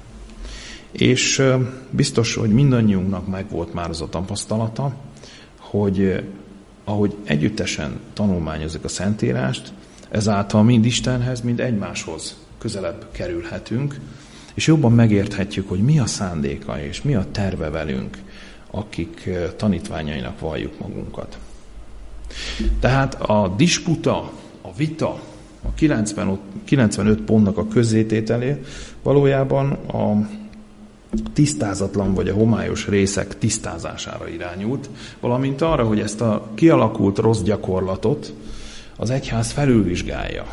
És 0.91 1.43
biztos, 1.89 2.35
hogy 2.35 2.49
mindannyiunknak 2.49 3.27
megvolt 3.27 3.73
már 3.73 3.89
az 3.89 4.01
a 4.01 4.09
tapasztalata, 4.09 4.95
hogy 5.57 6.23
ahogy 6.83 7.15
együttesen 7.23 7.99
tanulmányozik 8.13 8.83
a 8.83 8.87
Szentírást, 8.87 9.73
ezáltal 10.09 10.63
mind 10.63 10.85
Istenhez, 10.85 11.41
mind 11.41 11.59
egymáshoz 11.59 12.35
közelebb 12.57 13.07
kerülhetünk, 13.11 13.99
és 14.53 14.67
jobban 14.67 14.91
megérthetjük, 14.91 15.69
hogy 15.69 15.79
mi 15.79 15.99
a 15.99 16.05
szándéka 16.05 16.81
és 16.83 17.01
mi 17.01 17.15
a 17.15 17.25
terve 17.31 17.69
velünk, 17.69 18.17
akik 18.71 19.29
tanítványainak 19.57 20.39
valljuk 20.39 20.79
magunkat. 20.79 21.37
Tehát 22.79 23.13
a 23.21 23.53
disputa, 23.57 24.31
a 24.61 24.73
vita, 24.75 25.21
a 25.61 25.73
90, 25.73 26.39
95 26.63 27.21
pontnak 27.21 27.57
a 27.57 27.67
közzétételé 27.67 28.61
valójában 29.03 29.71
a 29.71 30.27
tisztázatlan 31.33 32.13
vagy 32.13 32.29
a 32.29 32.33
homályos 32.33 32.87
részek 32.87 33.37
tisztázására 33.37 34.27
irányult, 34.27 34.89
valamint 35.19 35.61
arra, 35.61 35.85
hogy 35.85 35.99
ezt 35.99 36.21
a 36.21 36.49
kialakult 36.55 37.17
rossz 37.17 37.41
gyakorlatot 37.41 38.33
az 38.95 39.09
egyház 39.09 39.51
felülvizsgálja, 39.51 40.45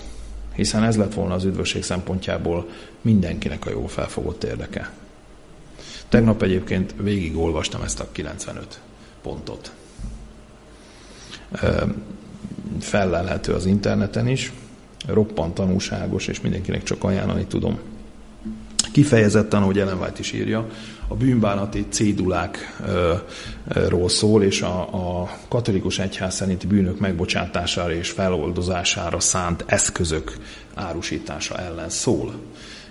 hiszen 0.55 0.83
ez 0.83 0.97
lett 0.97 1.15
volna 1.15 1.35
az 1.35 1.45
üdvösség 1.45 1.83
szempontjából 1.83 2.69
mindenkinek 3.01 3.67
a 3.67 3.71
jól 3.71 3.89
felfogott 3.89 4.45
érdeke. 4.45 4.91
Tegnap 6.09 6.43
egyébként 6.43 6.95
végigolvastam 7.01 7.83
ezt 7.83 8.01
a 8.01 8.09
95 8.13 8.81
pontot. 9.23 9.73
Fellelhető 12.81 13.53
az 13.53 13.67
interneten 13.67 14.29
is, 14.29 14.53
roppant 15.07 15.55
tanúságos, 15.55 16.27
és 16.27 16.41
mindenkinek 16.41 16.83
csak 16.83 17.05
ajánlani 17.05 17.45
tudom. 17.47 17.79
Kifejezetten, 18.93 19.63
ahogy 19.63 19.79
Ellen 19.79 19.99
White 19.99 20.19
is 20.19 20.33
írja, 20.33 20.67
a 21.09 21.15
bűnbánati 21.15 21.87
cédulákról 21.89 23.19
szól, 24.09 24.43
és 24.43 24.63
a, 24.63 24.81
a 24.81 25.29
katolikus 25.49 25.99
egyház 25.99 26.35
szerinti 26.35 26.67
bűnök 26.67 27.01
megbocsátására 27.01 27.93
és 27.93 28.11
feloldozására 28.11 29.21
szánt 29.21 29.65
eszközök 29.67 30.37
árusítása 30.75 31.57
ellen 31.57 31.89
szól 31.89 32.35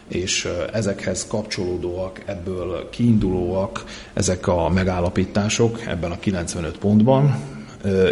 és 0.08 0.50
ezekhez 0.74 1.28
kapcsolódóak, 1.28 2.22
ebből 2.26 2.90
kiindulóak 2.90 3.84
ezek 4.14 4.48
a 4.48 4.70
megállapítások 4.70 5.82
ebben 5.88 6.12
a 6.12 6.20
95 6.20 6.78
pontban, 6.78 7.55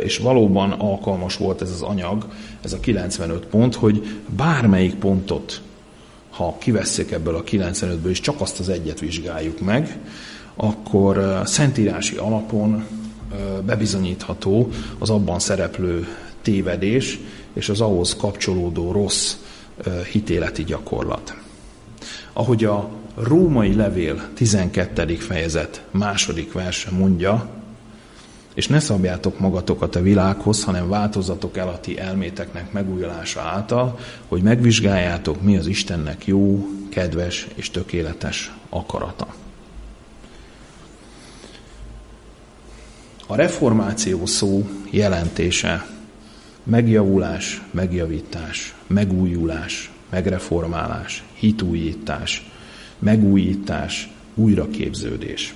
és 0.04 0.18
valóban 0.18 0.72
alkalmas 0.72 1.38
volt 1.38 1.62
ez 1.62 1.70
az 1.70 1.82
anyag, 1.82 2.28
ez 2.62 2.74
a 2.74 2.80
95 2.80 3.46
pont, 3.46 3.76
hogy 3.76 4.20
bármelyik 4.36 4.96
pontot 4.96 5.62
ha 6.36 6.56
kivesszük 6.58 7.12
ebből 7.12 7.36
a 7.36 7.44
95-ből, 7.44 8.10
és 8.10 8.20
csak 8.20 8.42
azt 8.42 8.60
az 8.60 8.70
egyet 8.70 9.00
vizsgáljuk 9.00 9.60
meg, 9.60 10.00
akkor 10.56 11.42
szentírási 11.46 12.16
alapon 12.16 12.86
bebizonyítható 13.66 14.70
az 14.98 15.10
abban 15.10 15.40
szereplő 15.40 16.08
tévedés 16.42 17.20
és 17.54 17.70
az 17.70 17.82
ahhoz 17.82 18.16
kapcsolódó 18.16 18.92
rossz 18.92 19.36
hitéleti 20.12 20.64
gyakorlat. 20.64 21.36
Ahogy 22.34 22.64
a 22.64 22.90
római 23.16 23.76
levél 23.76 24.30
12. 24.34 25.16
fejezet 25.16 25.84
második 25.92 26.52
verse 26.52 26.92
mondja, 26.92 27.50
és 28.54 28.68
ne 28.68 28.80
szabjátok 28.80 29.40
magatokat 29.40 29.96
a 29.96 30.02
világhoz, 30.02 30.64
hanem 30.64 30.90
változatok 30.90 31.58
el 31.58 31.68
a 31.68 31.80
ti 31.80 32.00
elméteknek 32.00 32.72
megújulása 32.72 33.42
által, 33.42 34.00
hogy 34.28 34.42
megvizsgáljátok, 34.42 35.42
mi 35.42 35.58
az 35.58 35.68
Istennek 35.68 36.26
jó, 36.26 36.68
kedves 36.90 37.48
és 37.56 37.70
tökéletes 37.70 38.52
akarata. 38.70 39.34
A 43.28 43.36
reformáció 43.36 44.26
szó 44.26 44.70
jelentése 44.90 45.86
megjavulás, 46.64 47.62
megjavítás, 47.72 48.76
megújulás, 48.88 49.92
megreformálás, 50.10 51.24
hitújítás, 51.34 52.52
megújítás, 53.00 54.10
újraképződés 54.36 55.54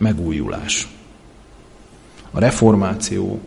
megújulás. 0.00 0.88
A 2.30 2.38
reformáció 2.38 3.40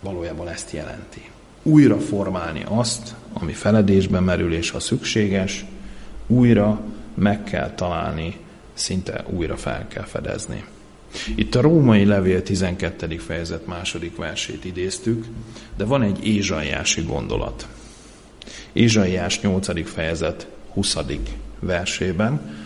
valójában 0.00 0.48
ezt 0.48 0.70
jelenti. 0.70 1.30
Újra 1.62 1.98
formálni 1.98 2.64
azt, 2.68 3.14
ami 3.32 3.52
feledésbe 3.52 4.20
merül 4.20 4.54
és 4.54 4.70
ha 4.70 4.80
szükséges, 4.80 5.64
újra 6.26 6.80
meg 7.14 7.44
kell 7.44 7.70
találni, 7.70 8.36
szinte 8.72 9.24
újra 9.28 9.56
fel 9.56 9.88
kell 9.88 10.04
fedezni. 10.04 10.64
Itt 11.34 11.54
a 11.54 11.60
római 11.60 12.04
levél 12.04 12.42
12. 12.42 13.18
fejezet 13.18 13.66
második 13.66 14.16
versét 14.16 14.64
idéztük, 14.64 15.26
de 15.76 15.84
van 15.84 16.02
egy 16.02 16.26
ézsaiási 16.26 17.02
gondolat. 17.02 17.68
Ézsaiás 18.72 19.40
8. 19.40 19.90
fejezet 19.92 20.46
20. 20.72 20.96
versében 21.58 22.59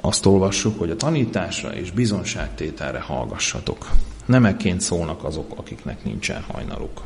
azt 0.00 0.26
olvassuk, 0.26 0.78
hogy 0.78 0.90
a 0.90 0.96
tanításra 0.96 1.74
és 1.74 1.90
bizonságtételre 1.90 3.00
hallgassatok. 3.00 3.90
Nemeként 4.24 4.80
szólnak 4.80 5.24
azok, 5.24 5.52
akiknek 5.56 6.04
nincsen 6.04 6.42
hajnaluk. 6.42 7.02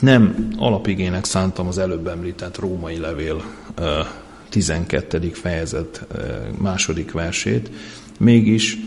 Nem 0.00 0.48
alapigének 0.58 1.24
szántam 1.24 1.66
az 1.66 1.78
előbb 1.78 2.06
említett 2.06 2.58
római 2.58 2.98
levél 2.98 3.42
12. 4.48 5.30
fejezet 5.32 6.06
második 6.58 7.12
versét, 7.12 7.70
mégis 8.18 8.78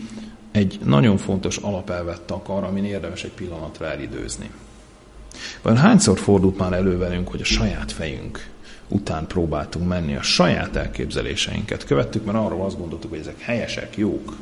egy 0.52 0.78
nagyon 0.84 1.16
fontos 1.16 1.56
alapelvet 1.56 2.20
takar, 2.20 2.64
amin 2.64 2.84
érdemes 2.84 3.24
egy 3.24 3.32
pillanatra 3.32 3.86
elidőzni. 3.86 4.50
Vajon 5.62 5.80
hányszor 5.80 6.18
fordult 6.18 6.58
már 6.58 6.72
elő 6.72 6.98
velünk, 6.98 7.28
hogy 7.28 7.40
a 7.40 7.44
saját 7.44 7.92
fejünk 7.92 8.54
után 8.88 9.26
próbáltunk 9.26 9.88
menni, 9.88 10.16
a 10.16 10.22
saját 10.22 10.76
elképzeléseinket 10.76 11.84
követtük, 11.84 12.24
mert 12.24 12.38
arról 12.38 12.64
azt 12.64 12.78
gondoltuk, 12.78 13.10
hogy 13.10 13.18
ezek 13.18 13.40
helyesek, 13.40 13.96
jók. 13.96 14.36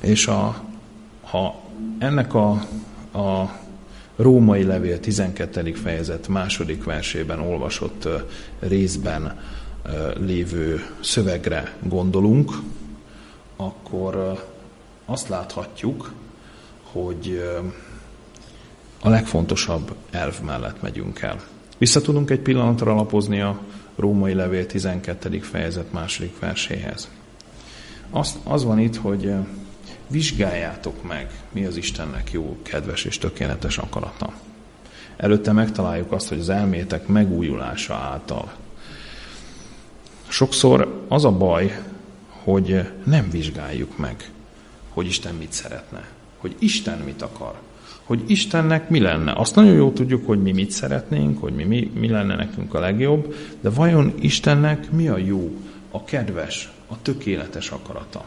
És 0.00 0.26
a, 0.26 0.64
ha 1.22 1.60
ennek 1.98 2.34
a, 2.34 2.50
a 3.18 3.60
római 4.16 4.62
levél 4.62 5.00
12. 5.00 5.72
fejezet 5.72 6.28
második 6.28 6.84
versében 6.84 7.40
olvasott 7.40 8.08
részben 8.58 9.40
lévő 10.16 10.86
szövegre 11.00 11.76
gondolunk, 11.82 12.52
akkor 13.56 14.42
azt 15.04 15.28
láthatjuk, 15.28 16.12
hogy 16.82 17.42
a 19.00 19.08
legfontosabb 19.08 19.94
elv 20.10 20.40
mellett 20.40 20.82
megyünk 20.82 21.20
el. 21.20 21.51
Vissza 21.82 22.00
tudunk 22.00 22.30
egy 22.30 22.40
pillanatra 22.40 22.92
alapozni 22.92 23.40
a 23.40 23.60
római 23.96 24.34
levél 24.34 24.66
12. 24.66 25.38
fejezet 25.38 25.92
második 25.92 26.38
verséhez. 26.38 27.10
Az, 28.10 28.38
az 28.44 28.64
van 28.64 28.78
itt, 28.78 28.96
hogy 28.96 29.26
eh, 29.26 29.46
vizsgáljátok 30.08 31.02
meg, 31.02 31.30
mi 31.52 31.64
az 31.64 31.76
Istennek 31.76 32.32
jó, 32.32 32.58
kedves 32.62 33.04
és 33.04 33.18
tökéletes 33.18 33.78
akarata. 33.78 34.32
Előtte 35.16 35.52
megtaláljuk 35.52 36.12
azt, 36.12 36.28
hogy 36.28 36.38
az 36.38 36.48
elmétek 36.48 37.06
megújulása 37.06 37.94
által. 37.94 38.52
Sokszor 40.28 41.04
az 41.08 41.24
a 41.24 41.32
baj, 41.32 41.82
hogy 42.28 42.90
nem 43.04 43.30
vizsgáljuk 43.30 43.98
meg, 43.98 44.30
hogy 44.88 45.06
Isten 45.06 45.34
mit 45.34 45.52
szeretne, 45.52 46.08
hogy 46.36 46.56
Isten 46.58 46.98
mit 46.98 47.22
akar 47.22 47.60
hogy 48.02 48.22
Istennek 48.26 48.88
mi 48.88 49.00
lenne. 49.00 49.32
Azt 49.36 49.54
nagyon 49.54 49.74
jól 49.74 49.92
tudjuk, 49.92 50.26
hogy 50.26 50.42
mi 50.42 50.52
mit 50.52 50.70
szeretnénk, 50.70 51.40
hogy 51.40 51.52
mi, 51.52 51.64
mi, 51.64 51.90
mi 51.94 52.08
lenne 52.08 52.34
nekünk 52.36 52.74
a 52.74 52.80
legjobb, 52.80 53.34
de 53.60 53.70
vajon 53.70 54.12
Istennek 54.20 54.90
mi 54.90 55.08
a 55.08 55.18
jó, 55.18 55.50
a 55.90 56.04
kedves, 56.04 56.72
a 56.86 57.02
tökéletes 57.02 57.70
akarata. 57.70 58.24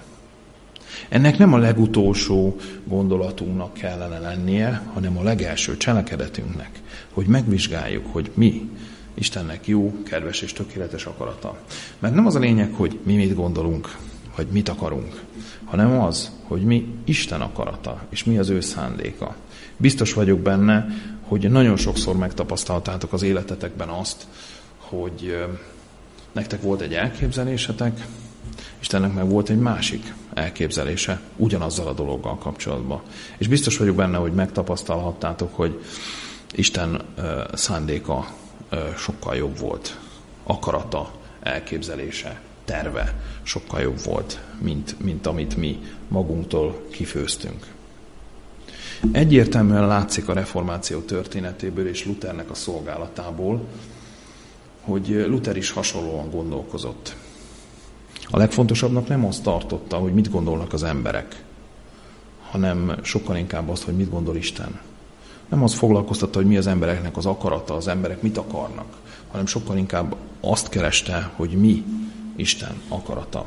Ennek 1.10 1.38
nem 1.38 1.54
a 1.54 1.58
legutolsó 1.58 2.56
gondolatunknak 2.84 3.74
kellene 3.74 4.20
lennie, 4.20 4.82
hanem 4.94 5.18
a 5.18 5.24
legelső 5.24 5.78
cselekedetünknek, 5.78 6.82
hogy 7.14 7.26
megvizsgáljuk, 7.26 8.06
hogy 8.12 8.32
mi 8.34 8.70
Istennek 9.14 9.68
jó, 9.68 9.94
kedves 10.04 10.42
és 10.42 10.54
tökéletes 10.54 11.06
akarata. 11.06 11.58
Mert 12.00 12.16
nem 12.16 12.26
az 12.26 12.36
a 12.36 12.40
lényeg, 12.40 12.74
hogy 12.74 13.00
mi 13.04 13.16
mit 13.16 13.36
gondolunk, 13.36 13.96
vagy 14.36 14.48
mit 14.52 14.70
akarunk, 14.70 15.22
hanem 15.66 16.00
az, 16.00 16.32
hogy 16.44 16.62
mi 16.62 16.88
Isten 17.04 17.42
akarata, 17.42 18.06
és 18.10 18.24
mi 18.24 18.38
az 18.38 18.50
ő 18.50 18.60
szándéka. 18.60 19.36
Biztos 19.78 20.14
vagyok 20.14 20.40
benne, 20.40 20.88
hogy 21.22 21.52
nagyon 21.52 21.78
sokszor 21.78 22.18
megtapasztaltátok 22.18 23.14
az 23.14 23.22
életetekben 23.22 23.90
azt, 23.90 24.28
hogy 24.78 25.46
nektek 26.32 26.62
volt 26.62 26.82
egy 26.82 26.94
elképzelésetek, 26.94 28.06
Istennek 28.80 29.14
meg 29.14 29.30
volt 29.30 29.50
egy 29.50 29.60
másik 29.60 30.14
elképzelése 30.34 31.20
ugyanazzal 31.36 31.88
a 31.88 31.94
dologgal 31.94 32.38
kapcsolatban. 32.38 33.02
És 33.38 33.48
biztos 33.48 33.78
vagyok 33.78 33.96
benne, 33.96 34.18
hogy 34.18 34.34
megtapasztalhattátok, 34.34 35.56
hogy 35.56 35.84
Isten 36.52 37.02
szándéka 37.54 38.28
sokkal 38.98 39.36
jobb 39.36 39.60
volt. 39.60 40.00
Akarata, 40.44 41.12
elképzelése, 41.42 42.42
terve 42.66 43.14
sokkal 43.44 43.82
jobb 43.82 44.04
volt, 44.04 44.40
mint, 44.60 45.00
mint 45.00 45.28
amit 45.28 45.58
mi 45.58 45.80
magunktól 46.08 46.86
kifőztünk. 46.92 47.75
Egyértelműen 49.12 49.88
látszik 49.88 50.30
a 50.30 50.34
reformáció 50.34 51.00
történetéből 51.00 51.88
és 51.88 52.06
Luthernek 52.06 52.50
a 52.50 52.54
szolgálatából, 52.54 53.62
hogy 54.82 55.26
Luther 55.28 55.58
is 55.58 55.70
hasonlóan 55.70 56.30
gondolkozott. 56.30 57.16
A 58.30 58.38
legfontosabbnak 58.38 59.08
nem 59.08 59.26
azt 59.26 59.44
tartotta, 59.44 59.98
hogy 59.98 60.14
mit 60.14 60.32
gondolnak 60.32 60.74
az 60.74 60.84
emberek, 60.84 61.44
hanem 62.50 62.96
sokkal 63.02 63.36
inkább 63.36 63.70
azt, 63.70 63.84
hogy 63.84 63.96
mit 63.96 64.10
gondol 64.10 64.36
Isten. 64.36 64.80
Nem 65.50 65.64
az 65.64 65.74
foglalkoztatta, 65.74 66.38
hogy 66.38 66.48
mi 66.48 66.58
az 66.58 66.68
embereknek 66.68 67.18
az 67.18 67.26
akarata, 67.26 67.76
az 67.76 67.88
emberek 67.88 68.22
mit 68.22 68.38
akarnak, 68.38 68.98
hanem 69.32 69.46
sokkal 69.46 69.78
inkább 69.78 70.16
azt 70.42 70.70
kereste, 70.70 71.32
hogy 71.36 71.50
mi 71.50 71.84
Isten 72.36 72.82
akarata. 72.88 73.46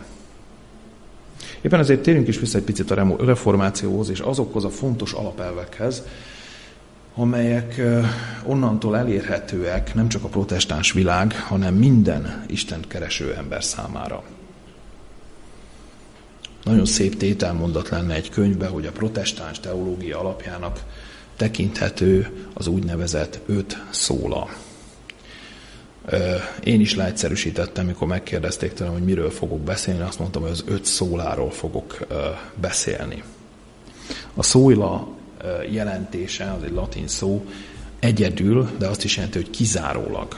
Éppen 1.60 1.80
ezért 1.80 2.02
térjünk 2.02 2.28
is 2.28 2.38
vissza 2.38 2.58
egy 2.58 2.64
picit 2.64 2.90
a 2.90 3.16
reformációhoz 3.24 4.08
és 4.08 4.20
azokhoz 4.20 4.64
a 4.64 4.70
fontos 4.70 5.12
alapelvekhez, 5.12 6.02
amelyek 7.14 7.82
onnantól 8.44 8.96
elérhetőek 8.96 9.94
nem 9.94 10.08
csak 10.08 10.24
a 10.24 10.28
protestáns 10.28 10.92
világ, 10.92 11.40
hanem 11.40 11.74
minden 11.74 12.44
Isten 12.46 12.80
kereső 12.88 13.34
ember 13.34 13.64
számára. 13.64 14.22
Nagyon 16.64 16.86
szép 16.86 17.16
tételmondat 17.16 17.88
lenne 17.88 18.14
egy 18.14 18.30
könyvbe, 18.30 18.66
hogy 18.66 18.86
a 18.86 18.92
protestáns 18.92 19.60
teológia 19.60 20.18
alapjának 20.20 20.82
tekinthető 21.36 22.46
az 22.54 22.66
úgynevezett 22.66 23.40
öt 23.46 23.82
szóla. 23.90 24.48
Én 26.64 26.80
is 26.80 26.94
leegyszerűsítettem, 26.94 27.86
mikor 27.86 28.08
megkérdezték 28.08 28.72
tőlem, 28.72 28.92
hogy 28.92 29.04
miről 29.04 29.30
fogok 29.30 29.60
beszélni, 29.60 30.02
azt 30.02 30.18
mondtam, 30.18 30.42
hogy 30.42 30.50
az 30.50 30.64
öt 30.66 30.84
szóláról 30.84 31.50
fogok 31.50 32.06
beszélni. 32.54 33.22
A 34.34 34.42
szóla 34.42 35.08
jelentése, 35.70 36.52
az 36.52 36.62
egy 36.62 36.72
latin 36.72 37.08
szó, 37.08 37.44
egyedül, 37.98 38.70
de 38.78 38.86
azt 38.86 39.04
is 39.04 39.16
jelenti, 39.16 39.38
hogy 39.38 39.50
kizárólag. 39.50 40.36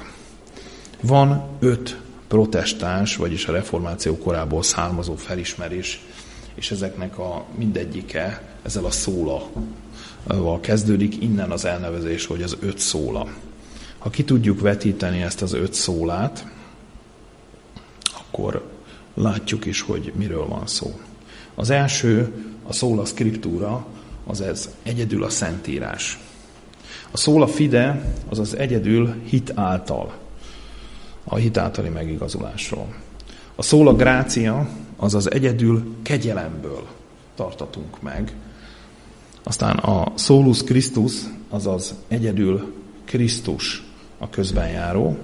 Van 1.01 1.49
öt 1.59 2.01
protestáns, 2.29 3.17
vagyis 3.17 3.47
a 3.47 3.53
reformáció 3.53 4.19
korából 4.19 4.63
származó 4.63 5.15
felismerés, 5.15 6.05
és 6.55 6.71
ezeknek 6.71 7.19
a 7.19 7.45
mindegyike 7.55 8.43
ezzel 8.63 8.85
a 8.85 8.91
szólaval 8.91 10.61
kezdődik, 10.61 11.23
innen 11.23 11.51
az 11.51 11.65
elnevezés, 11.65 12.27
hogy 12.27 12.43
az 12.43 12.57
öt 12.61 12.79
szóla. 12.79 13.27
Ha 14.01 14.11
ki 14.11 14.25
tudjuk 14.25 14.61
vetíteni 14.61 15.23
ezt 15.23 15.43
az 15.43 15.53
öt 15.53 15.75
szólát, 15.75 16.47
akkor 18.19 18.71
látjuk 19.15 19.67
is, 19.67 19.81
hogy 19.81 20.13
miről 20.17 20.47
van 20.47 20.67
szó. 20.67 21.01
Az 21.55 21.71
első, 21.71 22.33
a 22.67 22.73
szóla 22.73 23.05
scriptúra, 23.05 23.87
az 24.27 24.41
ez 24.41 24.71
egyedül 24.83 25.25
a 25.25 25.29
szentírás. 25.29 26.19
A 27.11 27.17
szóla 27.17 27.47
fide, 27.47 28.15
az 28.29 28.39
az 28.39 28.57
egyedül 28.57 29.15
hit 29.25 29.53
által, 29.55 30.15
a 31.25 31.37
hit 31.37 31.57
általi 31.57 31.89
megigazulásról. 31.89 32.95
A 33.55 33.63
szóla 33.63 33.95
grácia, 33.95 34.69
az 34.97 35.15
az 35.15 35.31
egyedül 35.31 35.95
kegyelemből 36.03 36.87
tartatunk 37.35 38.03
meg. 38.03 38.35
Aztán 39.43 39.77
a 39.77 40.13
szólus 40.15 40.65
Christus, 40.65 41.13
azaz 41.49 41.95
egyedül 42.09 42.75
Krisztus 43.05 43.90
a 44.21 44.31
közbenjáró, 44.31 45.19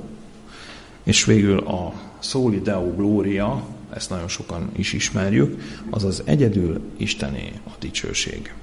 és 1.03 1.25
végül 1.25 1.59
a 1.59 1.93
szóli 2.19 2.61
Deo 2.61 2.95
Gloria, 2.95 3.63
ezt 3.95 4.11
nagyon 4.11 4.29
sokan 4.29 4.71
is 4.77 4.93
ismerjük, 4.93 5.61
azaz 5.91 6.23
egyedül 6.25 6.81
Istené 6.97 7.53
a 7.67 7.71
dicsőség. 7.79 8.55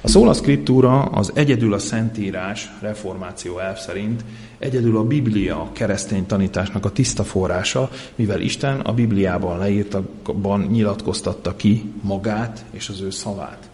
A 0.00 0.08
szóla 0.08 0.32
scriptúra 0.32 1.02
az 1.02 1.32
egyedül 1.34 1.74
a 1.74 1.78
Szentírás 1.78 2.70
reformáció 2.80 3.58
elv 3.58 3.76
szerint 3.76 4.24
egyedül 4.58 4.96
a 4.96 5.04
Biblia 5.04 5.60
a 5.60 5.72
keresztény 5.72 6.26
tanításnak 6.26 6.84
a 6.84 6.92
tiszta 6.92 7.24
forrása, 7.24 7.90
mivel 8.14 8.40
Isten 8.40 8.80
a 8.80 8.92
Bibliában 8.92 9.58
leírtakban 9.58 10.60
nyilatkoztatta 10.60 11.56
ki 11.56 11.92
magát 12.02 12.64
és 12.70 12.88
az 12.88 13.00
ő 13.00 13.10
szavát. 13.10 13.69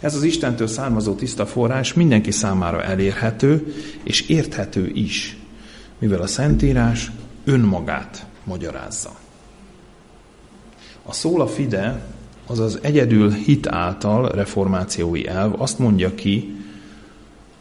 Ez 0.00 0.14
az 0.14 0.22
Istentől 0.22 0.66
származó 0.66 1.14
tiszta 1.14 1.46
forrás 1.46 1.92
mindenki 1.92 2.30
számára 2.30 2.82
elérhető 2.82 3.74
és 4.02 4.28
érthető 4.28 4.90
is, 4.94 5.36
mivel 5.98 6.20
a 6.20 6.26
Szentírás 6.26 7.10
önmagát 7.44 8.26
magyarázza. 8.44 9.10
A 11.02 11.12
szóla 11.12 11.46
fide 11.46 12.06
azaz 12.46 12.78
egyedül 12.82 13.30
hit 13.30 13.66
által 13.66 14.28
reformációi 14.28 15.26
elv 15.26 15.60
azt 15.60 15.78
mondja 15.78 16.14
ki, 16.14 16.56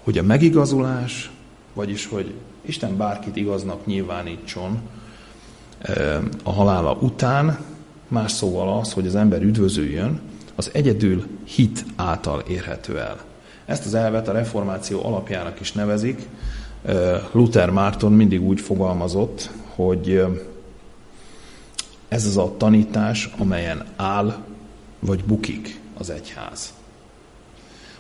hogy 0.04 0.18
a 0.18 0.24
megigazulás, 0.24 1.32
vagyis 1.74 2.06
hogy 2.06 2.34
Isten 2.62 2.98
bárkit 2.98 3.36
igaznak 3.36 3.86
nyilvánítson 3.86 4.80
a 6.44 6.52
halála 6.52 6.98
után, 7.02 7.60
más 8.08 8.32
szóval 8.32 8.80
az, 8.80 8.94
hogy 8.94 9.08
az 9.08 9.16
ember 9.16 9.42
üdvözüljön, 9.42 10.20
az 10.58 10.70
egyedül 10.74 11.26
hit 11.44 11.86
által 11.96 12.44
érhető 12.48 13.00
el. 13.00 13.18
Ezt 13.66 13.86
az 13.86 13.94
elvet 13.94 14.28
a 14.28 14.32
reformáció 14.32 15.06
alapjának 15.06 15.60
is 15.60 15.72
nevezik. 15.72 16.28
Luther 17.32 17.70
Márton 17.70 18.12
mindig 18.12 18.42
úgy 18.42 18.62
fogalmazott, 18.62 19.50
hogy 19.76 20.26
ez 22.08 22.26
az 22.26 22.38
a 22.38 22.54
tanítás, 22.58 23.30
amelyen 23.38 23.86
áll 23.96 24.36
vagy 25.00 25.24
bukik 25.24 25.80
az 25.98 26.10
egyház. 26.10 26.74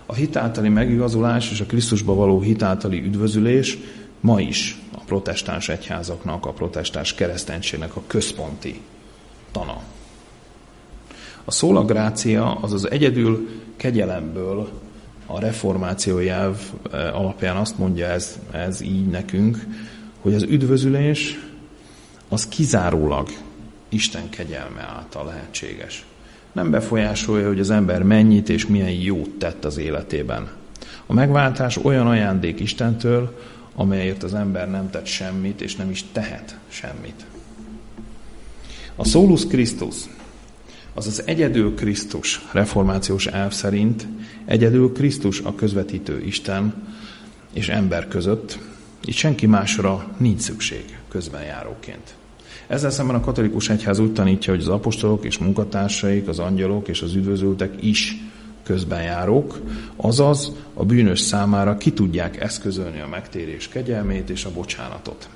A 0.06 0.13
hitáltali 0.13 0.70
megigazulás 0.70 1.52
és 1.52 1.60
a 1.60 1.65
Krisztusba 1.65 2.13
való 2.13 2.41
hitáltali 2.41 3.00
üdvözülés 3.00 3.78
ma 4.20 4.39
is 4.41 4.82
a 4.91 5.00
protestáns 5.06 5.70
egyházaknak, 5.70 6.46
a 6.46 6.52
protestáns 6.52 7.13
kereszténységnek 7.13 7.96
a 7.96 8.02
központi 8.08 8.82
tana. 9.52 9.82
A 11.50 11.52
szólagrácia 11.52 12.56
az 12.56 12.74
az 12.74 12.92
egyedül 12.92 13.50
kegyelemből 13.76 14.70
a 15.26 15.40
reformáció 15.40 16.20
jelv 16.20 16.58
eh, 16.92 17.20
alapján 17.20 17.56
azt 17.56 17.78
mondja 17.78 18.06
ez, 18.06 18.40
ez 18.52 18.82
így 18.82 19.08
nekünk, 19.08 19.66
hogy 20.22 20.34
az 20.34 20.44
üdvözülés 20.44 21.40
az 22.30 22.48
kizárólag 22.48 23.30
Isten 23.90 24.30
kegyelme 24.30 24.82
által 24.82 25.26
lehetséges 25.26 26.06
nem 26.58 26.72
befolyásolja, 26.72 27.48
hogy 27.48 27.60
az 27.60 27.70
ember 27.70 28.04
mennyit 28.04 28.50
és 28.50 28.68
milyen 28.68 28.92
jót 28.92 29.30
tett 29.30 29.66
az 29.66 29.78
életében. 29.78 30.48
A 31.06 31.14
megváltás 31.14 31.78
olyan 31.78 32.08
ajándék 32.08 32.60
Istentől, 32.60 33.40
amelyért 33.76 34.24
az 34.24 34.34
ember 34.34 34.70
nem 34.70 34.90
tett 34.90 35.06
semmit, 35.06 35.62
és 35.62 35.76
nem 35.76 35.90
is 35.90 36.06
tehet 36.12 36.58
semmit. 36.68 37.26
A 38.96 39.06
Solus 39.06 39.48
Christus, 39.48 39.96
az 40.98 41.08
az 41.08 41.24
egyedül 41.26 41.76
Krisztus 41.76 42.42
reformációs 42.52 43.28
elv 43.28 43.52
szerint 43.52 44.08
egyedül 44.46 44.92
Krisztus 44.92 45.42
a 45.42 45.56
közvetítő 45.56 46.22
Isten 46.26 46.74
és 47.54 47.70
ember 47.70 48.08
között, 48.08 48.60
itt 49.06 49.16
senki 49.16 49.46
másra 49.46 50.16
nincs 50.18 50.42
szükség 50.42 50.98
közbenjáróként. 51.10 52.16
Ezzel 52.68 52.90
szemben 52.90 53.16
a 53.16 53.20
katolikus 53.20 53.70
egyház 53.70 54.00
úgy 54.00 54.14
tanítja, 54.14 54.54
hogy 54.54 54.62
az 54.62 54.68
apostolok 54.68 55.26
és 55.26 55.38
munkatársaik, 55.38 56.28
az 56.28 56.40
angyalok 56.40 56.88
és 56.88 57.02
az 57.02 57.16
üdvözültek 57.16 57.84
is 57.84 58.18
közbenjárók, 58.64 59.60
azaz 59.96 60.52
a 60.74 60.86
bűnös 60.86 61.20
számára 61.20 61.78
ki 61.78 61.92
tudják 61.92 62.42
eszközölni 62.42 63.00
a 63.00 63.08
megtérés 63.08 63.68
kegyelmét 63.68 64.30
és 64.30 64.46
a 64.46 64.52
bocsánatot. 64.52 65.30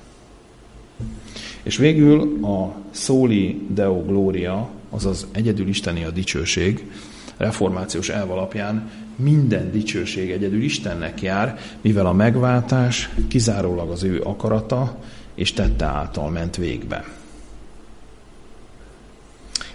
És 1.62 1.76
végül 1.76 2.44
a 2.44 2.74
Soli 2.90 3.66
Deo 3.68 4.02
Gloria, 4.02 4.70
azaz 4.92 5.26
egyedül 5.32 5.68
Isteni 5.68 6.04
a 6.04 6.10
dicsőség, 6.10 6.90
reformációs 7.36 8.08
elv 8.08 8.30
alapján 8.30 8.90
minden 9.16 9.70
dicsőség 9.70 10.30
egyedül 10.30 10.62
Istennek 10.62 11.22
jár, 11.22 11.58
mivel 11.80 12.06
a 12.06 12.12
megváltás 12.12 13.10
kizárólag 13.28 13.90
az 13.90 14.02
ő 14.02 14.20
akarata 14.20 14.98
és 15.34 15.52
tette 15.52 15.84
által 15.84 16.30
ment 16.30 16.56
végbe. 16.56 17.04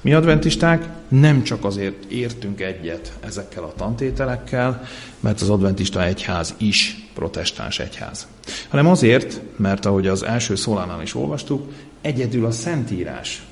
Mi 0.02 0.14
adventisták 0.14 0.88
nem 1.08 1.44
csak 1.44 1.66
azért 1.66 2.12
értünk 2.12 2.62
egyet 2.62 3.14
ezekkel 3.20 3.64
a 3.64 3.74
tantételekkel, 3.74 4.84
mert 5.20 5.42
az 5.42 5.50
adventista 5.50 6.06
egyház 6.06 6.54
is 6.58 7.08
protestáns 7.14 7.80
egyház, 7.80 8.28
hanem 8.68 8.88
azért, 8.88 9.42
mert 9.56 9.86
ahogy 9.86 10.08
az 10.08 10.24
első 10.24 10.56
szólánál 10.56 11.02
is 11.02 11.16
olvastuk, 11.16 11.72
egyedül 12.02 12.46
a 12.46 12.52
Szentírás, 12.52 13.47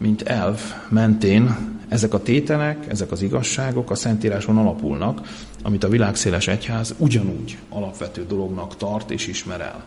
mint 0.00 0.22
elv 0.22 0.60
mentén 0.88 1.56
ezek 1.88 2.14
a 2.14 2.22
tételek, 2.22 2.86
ezek 2.88 3.12
az 3.12 3.22
igazságok 3.22 3.90
a 3.90 3.94
Szentíráson 3.94 4.58
alapulnak, 4.58 5.20
amit 5.62 5.84
a 5.84 5.88
világszéles 5.88 6.48
egyház 6.48 6.94
ugyanúgy 6.98 7.58
alapvető 7.68 8.26
dolognak 8.26 8.76
tart 8.76 9.10
és 9.10 9.26
ismer 9.26 9.60
el. 9.60 9.84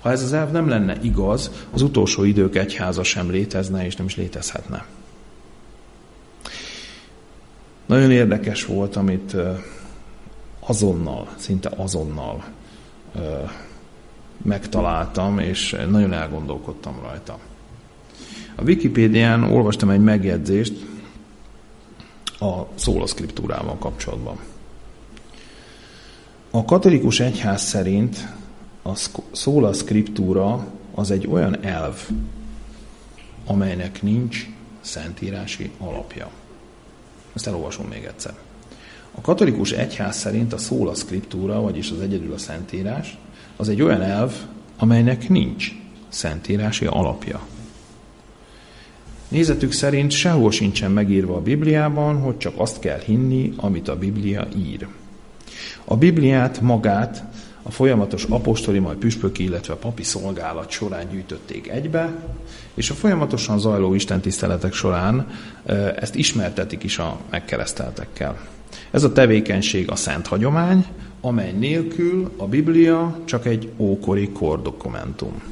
Ha 0.00 0.10
ez 0.10 0.22
az 0.22 0.32
elv 0.32 0.50
nem 0.50 0.68
lenne 0.68 0.96
igaz, 1.02 1.50
az 1.70 1.82
utolsó 1.82 2.24
idők 2.24 2.56
egyháza 2.56 3.02
sem 3.02 3.30
létezne 3.30 3.84
és 3.84 3.96
nem 3.96 4.06
is 4.06 4.16
létezhetne. 4.16 4.84
Nagyon 7.86 8.10
érdekes 8.10 8.64
volt, 8.64 8.96
amit 8.96 9.36
azonnal, 10.60 11.28
szinte 11.36 11.70
azonnal 11.76 12.44
megtaláltam, 14.42 15.38
és 15.38 15.76
nagyon 15.90 16.12
elgondolkodtam 16.12 17.00
rajta. 17.02 17.38
A 18.54 18.62
Wikipédián 18.62 19.42
olvastam 19.42 19.90
egy 19.90 20.00
megjegyzést 20.00 20.72
a 22.38 22.66
szólaszkriptúrával 22.74 23.76
kapcsolatban. 23.78 24.38
A 26.50 26.64
katolikus 26.64 27.20
egyház 27.20 27.62
szerint 27.62 28.28
a 28.82 28.94
szólaszkriptúra 29.32 30.66
az 30.94 31.10
egy 31.10 31.26
olyan 31.26 31.64
elv, 31.64 32.08
amelynek 33.46 34.02
nincs 34.02 34.46
szentírási 34.80 35.70
alapja. 35.78 36.30
Ezt 37.32 37.46
elolvasom 37.46 37.86
még 37.86 38.04
egyszer. 38.04 38.34
A 39.14 39.20
katolikus 39.20 39.72
egyház 39.72 40.16
szerint 40.16 40.52
a 40.52 40.58
szóla 40.58 40.94
szkriptúra, 40.94 41.60
vagyis 41.60 41.90
az 41.90 42.00
egyedül 42.00 42.32
a 42.32 42.38
szentírás, 42.38 43.18
az 43.56 43.68
egy 43.68 43.82
olyan 43.82 44.02
elv, 44.02 44.32
amelynek 44.78 45.28
nincs 45.28 45.72
szentírási 46.08 46.86
alapja. 46.86 47.40
Nézetük 49.30 49.72
szerint 49.72 50.10
sehol 50.10 50.50
sincsen 50.50 50.90
megírva 50.90 51.36
a 51.36 51.42
Bibliában, 51.42 52.20
hogy 52.20 52.36
csak 52.36 52.52
azt 52.56 52.78
kell 52.78 52.98
hinni, 52.98 53.52
amit 53.56 53.88
a 53.88 53.98
Biblia 53.98 54.48
ír. 54.56 54.86
A 55.84 55.96
Bibliát 55.96 56.60
magát 56.60 57.24
a 57.62 57.70
folyamatos 57.70 58.24
apostoli, 58.24 58.78
majd 58.78 58.96
püspöki, 58.96 59.42
illetve 59.42 59.74
papi 59.74 60.02
szolgálat 60.02 60.70
során 60.70 61.08
gyűjtötték 61.10 61.68
egybe, 61.68 62.14
és 62.74 62.90
a 62.90 62.94
folyamatosan 62.94 63.58
zajló 63.58 63.94
istentiszteletek 63.94 64.72
során 64.72 65.26
ezt 65.96 66.14
ismertetik 66.14 66.82
is 66.82 66.98
a 66.98 67.18
megkereszteltekkel. 67.30 68.40
Ez 68.90 69.04
a 69.04 69.12
tevékenység 69.12 69.90
a 69.90 69.96
szent 69.96 70.26
hagyomány, 70.26 70.86
amely 71.20 71.52
nélkül 71.52 72.30
a 72.36 72.46
Biblia 72.46 73.18
csak 73.24 73.46
egy 73.46 73.68
ókori 73.76 74.28
kordokumentum. 74.28 75.42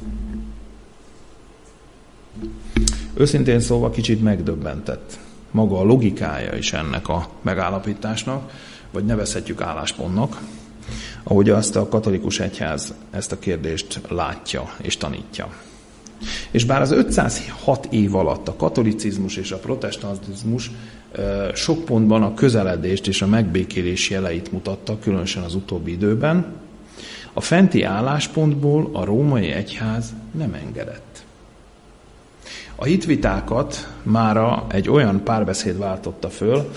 Őszintén 3.19 3.61
szólva 3.61 3.91
kicsit 3.91 4.23
megdöbbentett 4.23 5.19
maga 5.51 5.79
a 5.79 5.85
logikája 5.85 6.53
is 6.53 6.73
ennek 6.73 7.09
a 7.09 7.29
megállapításnak, 7.43 8.53
vagy 8.91 9.05
nevezhetjük 9.05 9.61
álláspontnak, 9.61 10.41
ahogy 11.23 11.51
azt 11.51 11.77
a 11.77 11.89
katolikus 11.89 12.41
egyház 12.41 12.95
ezt 13.11 13.33
a 13.33 13.39
kérdést 13.39 14.01
látja 14.09 14.75
és 14.83 14.97
tanítja. 14.97 15.49
És 16.51 16.65
bár 16.65 16.81
az 16.81 16.91
506 16.91 17.89
év 17.91 18.15
alatt 18.15 18.49
a 18.49 18.57
katolicizmus 18.57 19.37
és 19.37 19.53
a 19.53 19.59
protestantizmus 19.59 20.71
sok 21.55 21.85
pontban 21.85 22.23
a 22.23 22.35
közeledést 22.35 23.07
és 23.07 23.23
a 23.23 23.27
megbékélés 23.27 24.11
jeleit 24.11 24.53
mutatta, 24.53 24.99
különösen 24.99 25.43
az 25.43 25.55
utóbbi 25.55 25.91
időben, 25.91 26.47
a 27.33 27.41
fenti 27.41 27.83
álláspontból 27.83 28.91
a 28.93 29.05
római 29.05 29.51
egyház 29.51 30.13
nem 30.33 30.55
engedett. 30.55 31.27
A 32.81 32.85
hitvitákat 32.85 33.93
mára 34.03 34.67
egy 34.69 34.89
olyan 34.89 35.23
párbeszéd 35.25 35.79
váltotta 35.79 36.29
föl, 36.29 36.71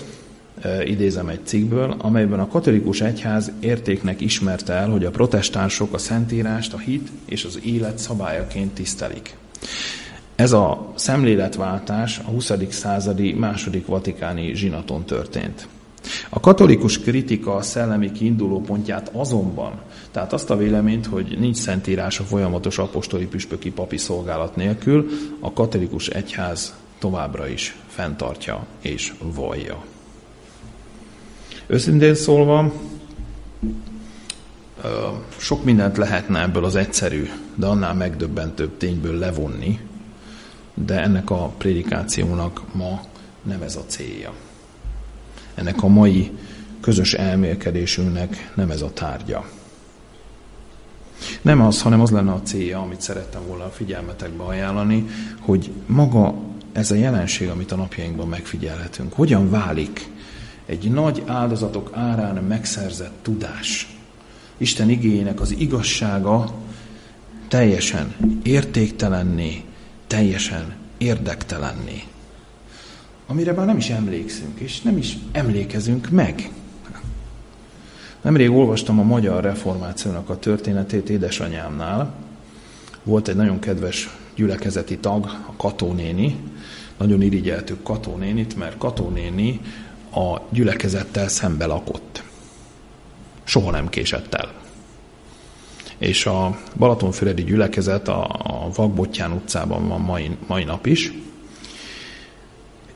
idézem 0.84 1.28
egy 1.28 1.40
cikkből, 1.44 1.94
amelyben 1.98 2.40
a 2.40 2.48
katolikus 2.48 3.00
egyház 3.00 3.52
értéknek 3.60 4.20
ismerte 4.20 4.72
el, 4.72 4.90
hogy 4.90 5.04
a 5.04 5.10
protestánsok 5.10 5.94
a 5.94 5.98
szentírást, 5.98 6.72
a 6.72 6.78
hit 6.78 7.08
és 7.24 7.44
az 7.44 7.60
élet 7.64 7.98
szabályaként 7.98 8.74
tisztelik. 8.74 9.36
Ez 10.34 10.52
a 10.52 10.92
szemléletváltás 10.94 12.18
a 12.18 12.30
20. 12.30 12.52
századi 12.68 13.32
második 13.32 13.86
vatikáni 13.86 14.54
zsinaton 14.54 15.04
történt. 15.04 15.68
A 16.28 16.40
katolikus 16.40 16.98
kritika 16.98 17.62
szellemi 17.62 18.12
kiinduló 18.12 18.60
pontját 18.60 19.10
azonban, 19.14 19.72
tehát 20.12 20.32
azt 20.32 20.50
a 20.50 20.56
véleményt, 20.56 21.06
hogy 21.06 21.36
nincs 21.38 21.56
szentírás 21.56 22.20
a 22.20 22.24
folyamatos 22.24 22.78
apostoli 22.78 23.26
püspöki 23.26 23.70
papi 23.70 23.96
szolgálat 23.96 24.56
nélkül, 24.56 25.08
a 25.40 25.52
katolikus 25.52 26.08
egyház 26.08 26.74
továbbra 26.98 27.48
is 27.48 27.76
fenntartja 27.86 28.66
és 28.80 29.12
vallja. 29.22 29.84
Őszintén 31.66 32.14
szólva, 32.14 32.72
sok 35.36 35.64
mindent 35.64 35.96
lehetne 35.96 36.42
ebből 36.42 36.64
az 36.64 36.76
egyszerű, 36.76 37.30
de 37.54 37.66
annál 37.66 37.94
megdöbbentőbb 37.94 38.76
tényből 38.76 39.18
levonni, 39.18 39.80
de 40.74 41.02
ennek 41.02 41.30
a 41.30 41.52
prédikációnak 41.58 42.62
ma 42.74 43.00
nem 43.42 43.62
ez 43.62 43.76
a 43.76 43.84
célja. 43.86 44.32
Ennek 45.54 45.82
a 45.82 45.88
mai 45.88 46.30
közös 46.80 47.14
elmélkedésünknek 47.14 48.52
nem 48.54 48.70
ez 48.70 48.82
a 48.82 48.92
tárgya. 48.92 49.44
Nem 51.42 51.60
az, 51.60 51.82
hanem 51.82 52.00
az 52.00 52.10
lenne 52.10 52.32
a 52.32 52.42
célja, 52.42 52.80
amit 52.80 53.00
szerettem 53.00 53.40
volna 53.46 53.64
a 53.64 53.70
figyelmetekbe 53.70 54.42
ajánlani, 54.42 55.06
hogy 55.40 55.70
maga 55.86 56.34
ez 56.72 56.90
a 56.90 56.94
jelenség, 56.94 57.48
amit 57.48 57.72
a 57.72 57.76
napjainkban 57.76 58.28
megfigyelhetünk, 58.28 59.12
hogyan 59.12 59.50
válik 59.50 60.10
egy 60.66 60.90
nagy 60.90 61.22
áldozatok 61.26 61.90
árán 61.94 62.44
megszerzett 62.44 63.18
tudás, 63.22 63.96
Isten 64.62 64.90
igényének 64.90 65.40
az 65.40 65.54
igazsága 65.58 66.54
teljesen 67.48 68.14
értéktelenné, 68.42 69.62
teljesen 70.06 70.74
érdektelenné. 70.98 72.02
Amire 73.26 73.52
már 73.52 73.66
nem 73.66 73.76
is 73.76 73.90
emlékszünk, 73.90 74.60
és 74.60 74.80
nem 74.80 74.96
is 74.96 75.16
emlékezünk 75.32 76.10
meg. 76.10 76.50
Nemrég 78.22 78.50
olvastam 78.50 78.98
a 78.98 79.02
magyar 79.02 79.42
reformációnak 79.42 80.28
a 80.28 80.38
történetét 80.38 81.08
édesanyámnál. 81.08 82.14
Volt 83.02 83.28
egy 83.28 83.36
nagyon 83.36 83.58
kedves 83.58 84.08
gyülekezeti 84.34 84.98
tag, 84.98 85.24
a 85.24 85.56
Katónéni. 85.56 86.36
Nagyon 86.96 87.22
irigyeltük 87.22 87.82
Katónénit, 87.82 88.56
mert 88.56 88.78
Katónéni 88.78 89.60
a 90.14 90.40
gyülekezettel 90.50 91.28
szembe 91.28 91.66
lakott. 91.66 92.22
Soha 93.44 93.70
nem 93.70 93.88
késett 93.88 94.34
el. 94.34 94.52
És 95.98 96.26
a 96.26 96.58
Balatonfüredi 96.76 97.44
gyülekezet 97.44 98.08
a, 98.08 98.28
a 98.42 98.70
Vakbottyán 98.74 99.32
utcában 99.32 99.88
van 99.88 100.00
mai, 100.00 100.36
mai 100.46 100.64
nap 100.64 100.86
is. 100.86 101.12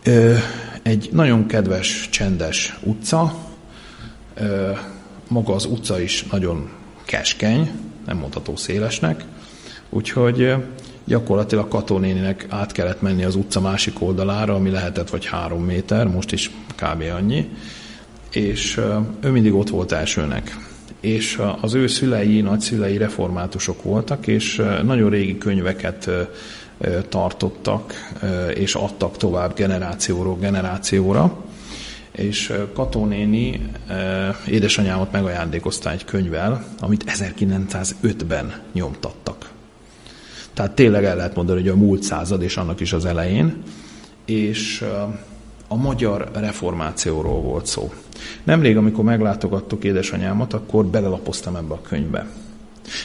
Ö, 0.04 0.36
egy 0.82 1.08
nagyon 1.12 1.46
kedves, 1.46 2.08
csendes 2.10 2.78
utca. 2.82 3.34
Ö, 4.34 4.72
maga 5.28 5.54
az 5.54 5.64
utca 5.64 6.00
is 6.00 6.24
nagyon 6.30 6.70
keskeny, 7.04 7.70
nem 8.06 8.16
mondható 8.16 8.56
szélesnek, 8.56 9.24
úgyhogy 9.90 10.54
gyakorlatilag 11.04 11.68
Katonéninek 11.68 12.46
át 12.48 12.72
kellett 12.72 13.00
menni 13.00 13.24
az 13.24 13.34
utca 13.34 13.60
másik 13.60 14.02
oldalára, 14.02 14.54
ami 14.54 14.70
lehetett 14.70 15.10
vagy 15.10 15.26
három 15.26 15.64
méter, 15.64 16.06
most 16.06 16.32
is 16.32 16.50
kb. 16.76 17.04
annyi, 17.16 17.48
és 18.30 18.80
ő 19.20 19.30
mindig 19.30 19.54
ott 19.54 19.68
volt 19.68 19.92
elsőnek. 19.92 20.56
És 21.00 21.40
az 21.60 21.74
ő 21.74 21.86
szülei, 21.86 22.40
nagyszülei 22.40 22.96
reformátusok 22.96 23.82
voltak, 23.82 24.26
és 24.26 24.62
nagyon 24.84 25.10
régi 25.10 25.38
könyveket 25.38 26.10
tartottak, 27.08 28.10
és 28.54 28.74
adtak 28.74 29.16
tovább 29.16 29.54
generációról 29.54 30.36
generációra. 30.38 31.44
És 32.16 32.52
Katónéni 32.74 33.70
édesanyámat 34.46 35.12
megajándékozta 35.12 35.90
egy 35.90 36.05
könyvvel, 36.05 36.64
amit 36.81 37.05
1905-ben 37.07 38.62
nyomtattak. 38.72 39.50
Tehát 40.55 40.74
tényleg 40.74 41.05
el 41.05 41.16
lehet 41.16 41.35
mondani, 41.35 41.61
hogy 41.61 41.68
a 41.68 41.76
múlt 41.76 42.02
század 42.02 42.42
és 42.42 42.57
annak 42.57 42.81
is 42.81 42.92
az 42.92 43.05
elején, 43.05 43.62
és 44.24 44.85
a 45.68 45.76
magyar 45.76 46.31
reformációról 46.35 47.40
volt 47.40 47.66
szó. 47.66 47.92
Nemrég, 48.44 48.76
amikor 48.76 49.05
meglátogattuk 49.05 49.85
édesanyámat, 49.85 50.52
akkor 50.52 50.87
belelapoztam 50.87 51.57
ebbe 51.57 51.74
a 51.74 51.81
könyvbe. 51.81 52.26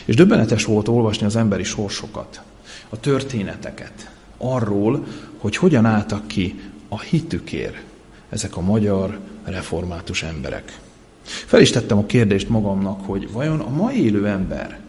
És 0.06 0.16
döbbenetes 0.16 0.66
volt 0.66 0.88
olvasni 0.88 1.26
az 1.26 1.36
emberi 1.36 1.64
sorsokat, 1.64 2.42
a 2.90 3.00
történeteket, 3.00 4.12
arról, 4.38 5.06
hogy 5.38 5.56
hogyan 5.56 5.86
álltak 5.86 6.28
ki 6.28 6.60
a 6.90 7.00
hitükért 7.00 7.91
ezek 8.32 8.58
a 8.58 8.62
magyar 8.62 9.20
református 9.44 10.24
emberek. 10.24 10.80
Fel 11.24 11.62
is 11.62 11.70
tettem 11.70 11.98
a 11.98 12.06
kérdést 12.06 12.50
magamnak, 12.50 13.06
hogy 13.06 13.32
vajon 13.32 13.60
a 13.60 13.70
mai 13.70 14.04
élő 14.04 14.28
ember 14.28 14.80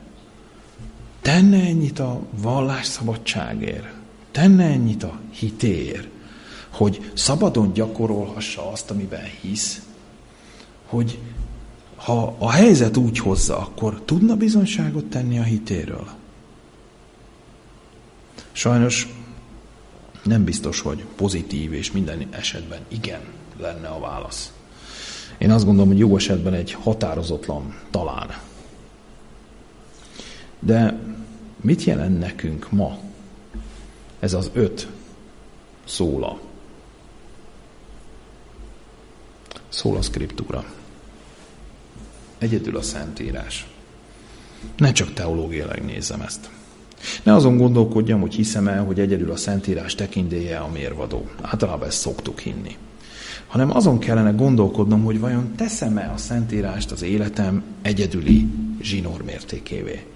tenne 1.23 1.57
ennyit 1.57 1.99
a 1.99 2.21
vallásszabadságért, 2.31 3.87
tenne 4.31 4.65
ennyit 4.65 5.03
a 5.03 5.21
hitéért, 5.31 6.09
hogy 6.71 7.11
szabadon 7.15 7.73
gyakorolhassa 7.73 8.71
azt, 8.71 8.91
amiben 8.91 9.25
hisz, 9.41 9.83
hogy 10.87 11.19
ha 11.97 12.37
a 12.39 12.51
helyzet 12.51 12.97
úgy 12.97 13.19
hozza, 13.19 13.59
akkor 13.59 14.03
tudna 14.05 14.37
bizonyságot 14.37 15.05
tenni 15.05 15.39
a 15.39 15.43
hitéről? 15.43 16.07
Sajnos 18.53 19.22
nem 20.23 20.45
biztos, 20.45 20.81
hogy 20.81 21.05
pozitív 21.17 21.73
és 21.73 21.93
minden 21.93 22.27
esetben 22.31 22.81
igen 22.89 23.21
lenne 23.57 23.89
a 23.89 24.01
válasz. 24.01 24.53
Én 25.39 25.51
azt 25.51 25.65
gondolom, 25.65 25.89
hogy 25.89 25.99
jó 25.99 26.17
esetben 26.17 26.55
egy 26.55 26.73
határozatlan 26.73 27.75
talán. 27.91 28.39
De 30.59 30.99
mit 31.61 31.85
jelent 31.85 32.19
nekünk 32.19 32.71
ma 32.71 32.99
ez 34.19 34.33
az 34.33 34.51
öt 34.53 34.89
szóla? 35.85 36.41
Szól 39.69 39.97
a 39.97 40.03
szkriptúra. 40.03 40.65
Egyedül 42.39 42.77
a 42.77 42.83
Szentírás. 42.83 43.67
Ne 44.77 44.93
csak 44.93 45.13
teológiailag 45.13 45.79
nézzem 45.79 46.21
ezt. 46.21 46.51
Ne 47.23 47.35
azon 47.35 47.57
gondolkodjam, 47.57 48.21
hogy 48.21 48.35
hiszem 48.35 48.69
el, 48.69 48.85
hogy 48.85 49.01
egyedül 49.01 49.31
a 49.31 49.37
Szentírás 49.37 49.95
tekintélye 49.95 50.59
a 50.59 50.71
mérvadó. 50.73 51.29
Általában 51.41 51.89
ezt 51.89 52.01
szoktuk 52.01 52.39
hinni. 52.41 52.77
Hanem 53.47 53.77
azon 53.77 53.99
kellene 53.99 54.31
gondolkodnom, 54.31 55.05
hogy 55.05 55.21
vajon 55.21 55.53
teszem-e 55.57 56.13
a 56.15 56.17
Szentírást 56.17 56.91
az 56.91 57.03
életem 57.03 57.63
egyedüli 57.83 58.49
zsinór 58.81 59.23
mértékévé 59.23 60.07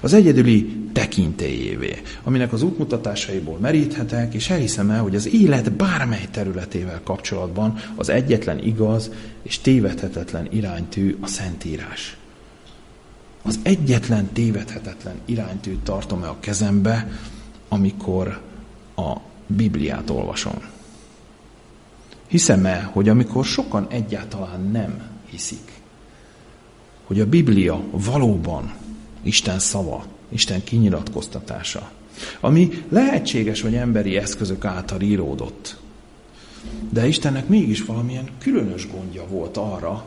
az 0.00 0.12
egyedüli 0.12 0.76
tekintélyévé, 0.92 2.02
aminek 2.22 2.52
az 2.52 2.62
útmutatásaiból 2.62 3.58
meríthetek, 3.58 4.34
és 4.34 4.50
elhiszem 4.50 4.90
el, 4.90 5.02
hogy 5.02 5.14
az 5.14 5.34
élet 5.34 5.72
bármely 5.72 6.28
területével 6.30 7.00
kapcsolatban 7.04 7.78
az 7.94 8.08
egyetlen 8.08 8.58
igaz 8.64 9.10
és 9.42 9.58
tévedhetetlen 9.58 10.48
iránytű 10.50 11.16
a 11.20 11.26
Szentírás. 11.26 12.16
Az 13.46 13.58
egyetlen 13.62 14.32
tévedhetetlen 14.32 15.20
iránytűt 15.24 15.80
tartom 15.80 16.22
el 16.22 16.28
a 16.28 16.40
kezembe, 16.40 17.08
amikor 17.68 18.40
a 18.96 19.16
Bibliát 19.46 20.10
olvasom. 20.10 20.54
Hiszem 22.26 22.66
el, 22.66 22.90
hogy 22.92 23.08
amikor 23.08 23.44
sokan 23.44 23.86
egyáltalán 23.90 24.60
nem 24.60 25.02
hiszik, 25.30 25.72
hogy 27.04 27.20
a 27.20 27.26
Biblia 27.26 27.82
valóban 27.90 28.74
Isten 29.22 29.58
szava, 29.58 30.04
Isten 30.28 30.64
kinyilatkoztatása, 30.64 31.90
ami 32.40 32.84
lehetséges, 32.88 33.60
hogy 33.60 33.74
emberi 33.74 34.16
eszközök 34.16 34.64
által 34.64 35.00
íródott. 35.00 35.76
De 36.90 37.06
Istennek 37.06 37.48
mégis 37.48 37.84
valamilyen 37.84 38.28
különös 38.38 38.90
gondja 38.90 39.26
volt 39.26 39.56
arra, 39.56 40.04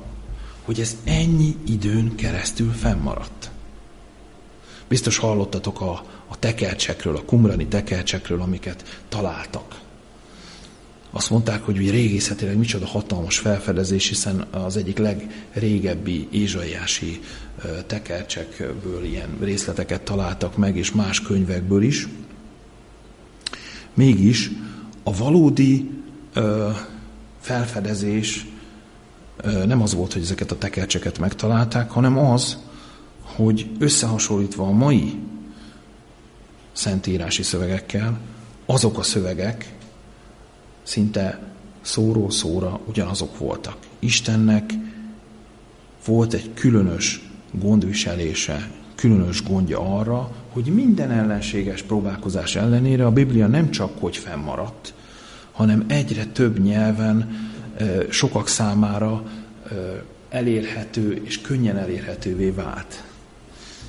hogy 0.70 0.80
ez 0.80 0.98
ennyi 1.04 1.56
időn 1.66 2.16
keresztül 2.16 2.72
fennmaradt. 2.72 3.52
Biztos 4.88 5.18
hallottatok 5.18 5.82
a, 5.82 6.06
a 6.28 6.40
tekercsekről, 6.40 7.16
a 7.16 7.24
kumrani 7.24 7.68
tekercsekről, 7.68 8.42
amiket 8.42 9.02
találtak. 9.08 9.80
Azt 11.12 11.30
mondták, 11.30 11.64
hogy 11.64 11.90
régészetileg 11.90 12.58
micsoda 12.58 12.86
hatalmas 12.86 13.38
felfedezés, 13.38 14.08
hiszen 14.08 14.42
az 14.52 14.78
egyik 14.78 14.98
legrégebbi 14.98 16.28
ézsaiási 16.32 17.22
tekercsekből 17.88 19.04
ilyen 19.04 19.38
részleteket 19.40 20.02
találtak 20.02 20.58
meg, 20.58 20.78
és 20.78 20.92
más 20.92 21.22
könyvekből 21.22 21.84
is. 21.84 22.08
Mégis 23.94 24.52
a 25.04 25.16
valódi 25.16 25.90
ö, 26.34 26.70
felfedezés 27.40 28.46
nem 29.66 29.82
az 29.82 29.94
volt, 29.94 30.14
hogy 30.14 30.22
ezeket 30.22 30.52
a 30.52 30.58
tekercseket 30.58 31.20
megtalálták, 31.20 31.90
hanem 31.90 32.18
az, 32.18 32.58
hogy 33.24 33.70
összehasonlítva 33.80 34.64
a 34.64 34.72
mai 34.72 35.20
szentírási 36.72 37.44
szövegekkel, 37.44 38.20
azok 38.66 38.98
a 38.98 39.04
szövegek 39.04 39.74
szinte 40.84 41.40
szóról 41.82 42.32
szóra 42.32 42.80
ugyanazok 42.86 43.38
voltak. 43.38 43.78
Istennek 44.00 44.74
volt 46.06 46.34
egy 46.34 46.54
különös 46.54 47.30
gondviselése, 47.52 48.72
különös 48.96 49.44
gondja 49.44 49.98
arra, 49.98 50.32
hogy 50.50 50.66
minden 50.66 51.12
ellenséges 51.12 51.82
próbálkozás 51.82 52.56
ellenére 52.56 53.06
a 53.06 53.12
Biblia 53.12 53.48
nem 53.48 53.70
csak 53.70 53.92
hogy 54.00 54.18
fennmaradt, 54.18 54.94
hanem 55.52 55.86
egyre 55.88 56.26
több 56.26 56.60
nyelven 56.60 57.48
sokak 58.10 58.48
számára 58.48 59.24
elérhető 60.30 61.22
és 61.24 61.42
könnyen 61.42 61.78
elérhetővé 61.78 62.50
vált. 62.50 63.04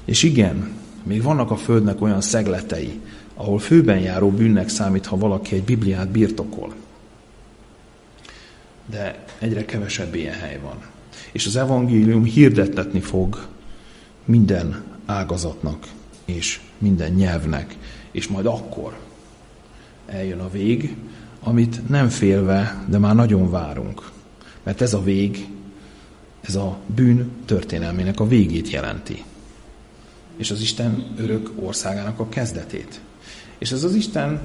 És 0.05 0.23
igen, 0.23 0.71
még 1.03 1.23
vannak 1.23 1.51
a 1.51 1.57
Földnek 1.57 2.03
olyan 2.03 2.21
szegletei, 2.21 3.01
ahol 3.35 3.59
főben 3.59 3.99
járó 3.99 4.31
bűnnek 4.31 4.69
számít, 4.69 5.07
ha 5.07 5.17
valaki 5.17 5.55
egy 5.55 5.65
Bibliát 5.65 6.09
birtokol. 6.09 6.75
De 8.87 9.25
egyre 9.39 9.65
kevesebb 9.65 10.15
ilyen 10.15 10.39
hely 10.39 10.59
van 10.63 10.91
és 11.33 11.47
az 11.47 11.57
evangélium 11.57 12.25
hirdettetni 12.25 13.01
fog 13.01 13.47
minden 14.25 14.85
ágazatnak 15.07 15.87
és 16.25 16.61
minden 16.79 17.13
nyelvnek, 17.13 17.77
és 18.11 18.29
majd 18.29 18.47
akkor 18.47 18.99
eljön 20.07 20.41
a 20.41 20.51
vég, 20.51 20.97
amit 21.43 21.89
nem 21.89 22.09
félve, 22.09 22.85
de 22.89 22.99
már 22.99 23.15
nagyon 23.15 23.51
várunk. 23.51 24.11
Mert 24.63 24.81
ez 24.81 24.95
a 24.95 25.03
vég, 25.03 25.49
ez 26.41 26.55
a 26.55 26.79
bűn 26.95 27.31
történelmének 27.45 28.21
a 28.21 28.27
végét 28.27 28.71
jelenti. 28.71 29.25
És 30.37 30.51
az 30.51 30.61
Isten 30.61 31.05
örök 31.17 31.51
országának 31.57 32.19
a 32.19 32.29
kezdetét. 32.29 33.01
És 33.59 33.73
ez 33.73 33.85
az 33.85 33.95
Isten 33.95 34.41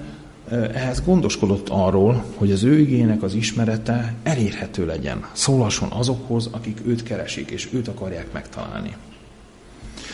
ehhez 0.51 1.03
gondoskodott 1.03 1.69
arról, 1.69 2.25
hogy 2.35 2.51
az 2.51 2.63
ő 2.63 2.79
igének 2.79 3.23
az 3.23 3.33
ismerete 3.33 4.13
elérhető 4.23 4.85
legyen, 4.85 5.25
szólasson 5.31 5.91
azokhoz, 5.91 6.49
akik 6.51 6.81
őt 6.85 7.03
keresik, 7.03 7.49
és 7.49 7.69
őt 7.71 7.87
akarják 7.87 8.31
megtalálni. 8.31 8.95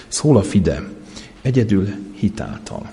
Szól 0.08 0.38
a 0.38 0.41
fide, 0.41 0.89
egyedül 1.41 1.89
hitáltal. 2.13 2.91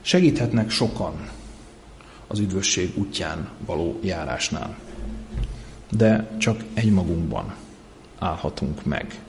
Segíthetnek 0.00 0.70
sokan 0.70 1.28
az 2.26 2.38
üdvösség 2.38 2.92
útján 2.94 3.48
való 3.66 3.98
járásnál, 4.02 4.76
de 5.90 6.30
csak 6.38 6.64
egymagunkban 6.74 7.54
állhatunk 8.18 8.84
meg, 8.84 9.20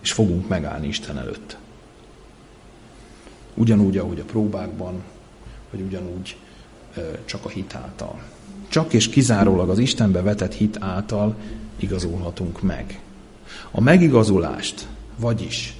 és 0.00 0.12
fogunk 0.12 0.48
megállni 0.48 0.86
Isten 0.86 1.18
előtt. 1.18 1.56
Ugyanúgy, 3.54 3.96
ahogy 3.96 4.20
a 4.20 4.24
próbákban, 4.24 5.02
vagy 5.70 5.80
ugyanúgy 5.80 6.36
csak 7.24 7.44
a 7.44 7.48
hit 7.48 7.74
által. 7.74 8.22
Csak 8.68 8.92
és 8.92 9.08
kizárólag 9.08 9.68
az 9.68 9.78
Istenbe 9.78 10.22
vetett 10.22 10.54
hit 10.54 10.76
által 10.80 11.36
igazolhatunk 11.76 12.62
meg. 12.62 13.00
A 13.70 13.80
megigazulást, 13.80 14.86
vagyis 15.16 15.76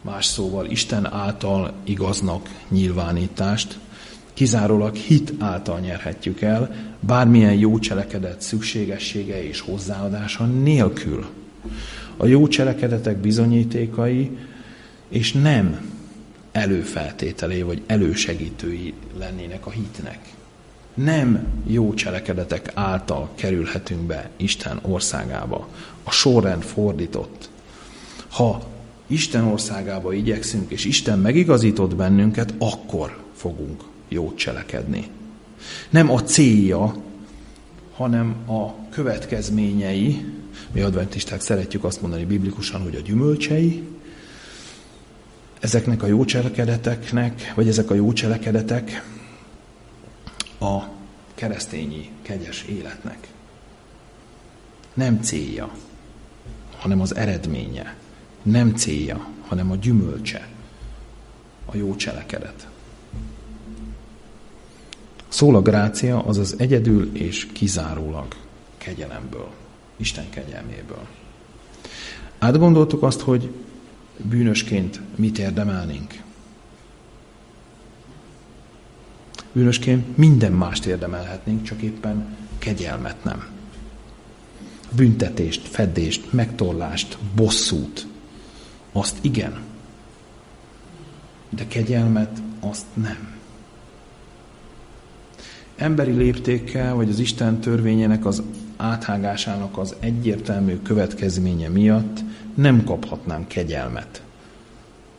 más 0.00 0.26
szóval 0.26 0.66
Isten 0.66 1.12
által 1.12 1.72
igaznak 1.84 2.48
nyilvánítást, 2.68 3.78
kizárólag 4.40 4.94
hit 4.94 5.32
által 5.38 5.80
nyerhetjük 5.80 6.40
el, 6.40 6.74
bármilyen 7.00 7.54
jó 7.54 7.78
cselekedet 7.78 8.40
szükségessége 8.40 9.44
és 9.44 9.60
hozzáadása 9.60 10.44
nélkül. 10.44 11.26
A 12.16 12.26
jó 12.26 12.48
cselekedetek 12.48 13.16
bizonyítékai, 13.16 14.30
és 15.08 15.32
nem 15.32 15.90
előfeltételé 16.52 17.62
vagy 17.62 17.82
elősegítői 17.86 18.94
lennének 19.18 19.66
a 19.66 19.70
hitnek. 19.70 20.18
Nem 20.94 21.46
jó 21.66 21.94
cselekedetek 21.94 22.72
által 22.74 23.28
kerülhetünk 23.34 24.00
be 24.00 24.30
Isten 24.36 24.78
országába. 24.82 25.68
A 26.02 26.10
sorrend 26.10 26.62
fordított. 26.62 27.50
Ha 28.28 28.62
Isten 29.06 29.44
országába 29.44 30.12
igyekszünk, 30.12 30.70
és 30.70 30.84
Isten 30.84 31.18
megigazított 31.18 31.96
bennünket, 31.96 32.54
akkor 32.58 33.18
fogunk 33.34 33.88
jót 34.10 34.36
cselekedni. 34.36 35.08
Nem 35.90 36.10
a 36.10 36.22
célja, 36.22 36.94
hanem 37.94 38.36
a 38.46 38.88
következményei, 38.88 40.24
mi 40.72 40.80
adventisták 40.80 41.40
szeretjük 41.40 41.84
azt 41.84 42.00
mondani 42.00 42.24
biblikusan, 42.24 42.82
hogy 42.82 42.96
a 42.96 43.00
gyümölcsei, 43.00 43.82
ezeknek 45.60 46.02
a 46.02 46.06
jó 46.06 46.24
cselekedeteknek, 46.24 47.52
vagy 47.54 47.68
ezek 47.68 47.90
a 47.90 47.94
jó 47.94 48.12
cselekedetek 48.12 49.04
a 50.58 50.82
keresztényi 51.34 52.10
kegyes 52.22 52.62
életnek. 52.62 53.28
Nem 54.94 55.22
célja, 55.22 55.70
hanem 56.78 57.00
az 57.00 57.14
eredménye. 57.16 57.94
Nem 58.42 58.74
célja, 58.74 59.28
hanem 59.46 59.70
a 59.70 59.76
gyümölcse, 59.76 60.48
a 61.64 61.76
jó 61.76 61.96
cselekedet. 61.96 62.69
Szól 65.30 65.56
a 65.56 65.62
grácia, 65.62 66.24
az 66.24 66.38
az 66.38 66.54
egyedül 66.58 67.16
és 67.16 67.46
kizárólag 67.52 68.26
kegyelemből, 68.78 69.50
Isten 69.96 70.30
kegyelméből. 70.30 71.06
Átgondoltuk 72.38 73.02
azt, 73.02 73.20
hogy 73.20 73.50
bűnösként 74.16 75.00
mit 75.16 75.38
érdemelnénk? 75.38 76.22
Bűnösként 79.52 80.16
minden 80.16 80.52
mást 80.52 80.84
érdemelhetnénk, 80.84 81.62
csak 81.62 81.82
éppen 81.82 82.36
kegyelmet 82.58 83.24
nem. 83.24 83.46
Büntetést, 84.96 85.68
fedést, 85.68 86.32
megtorlást, 86.32 87.18
bosszút, 87.34 88.06
azt 88.92 89.16
igen. 89.20 89.60
De 91.48 91.66
kegyelmet 91.66 92.42
azt 92.60 92.86
nem. 92.94 93.39
Emberi 95.80 96.12
léptékkel, 96.12 96.94
vagy 96.94 97.08
az 97.08 97.18
Isten 97.18 97.60
törvényének 97.60 98.26
az 98.26 98.42
áthágásának 98.76 99.78
az 99.78 99.94
egyértelmű 100.00 100.76
következménye 100.82 101.68
miatt 101.68 102.20
nem 102.54 102.84
kaphatnánk 102.84 103.48
kegyelmet. 103.48 104.22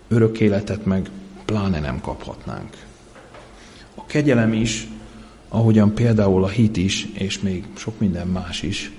Örök 0.08 0.39
életet 0.39 0.86
meg 0.86 1.10
pláne 1.45 1.80
nem 1.80 2.02
kaphatnánk. 2.02 2.78
A 3.95 4.06
kegyelem 4.06 4.54
is, 4.54 4.88
ahogyan 5.47 5.93
például 5.93 6.43
a 6.43 6.50
hit 6.50 6.78
is, 6.78 7.08
és 7.13 7.39
még 7.39 7.65
sok 7.78 8.00
minden 8.00 8.28
más 8.28 8.62
is, 8.62 8.91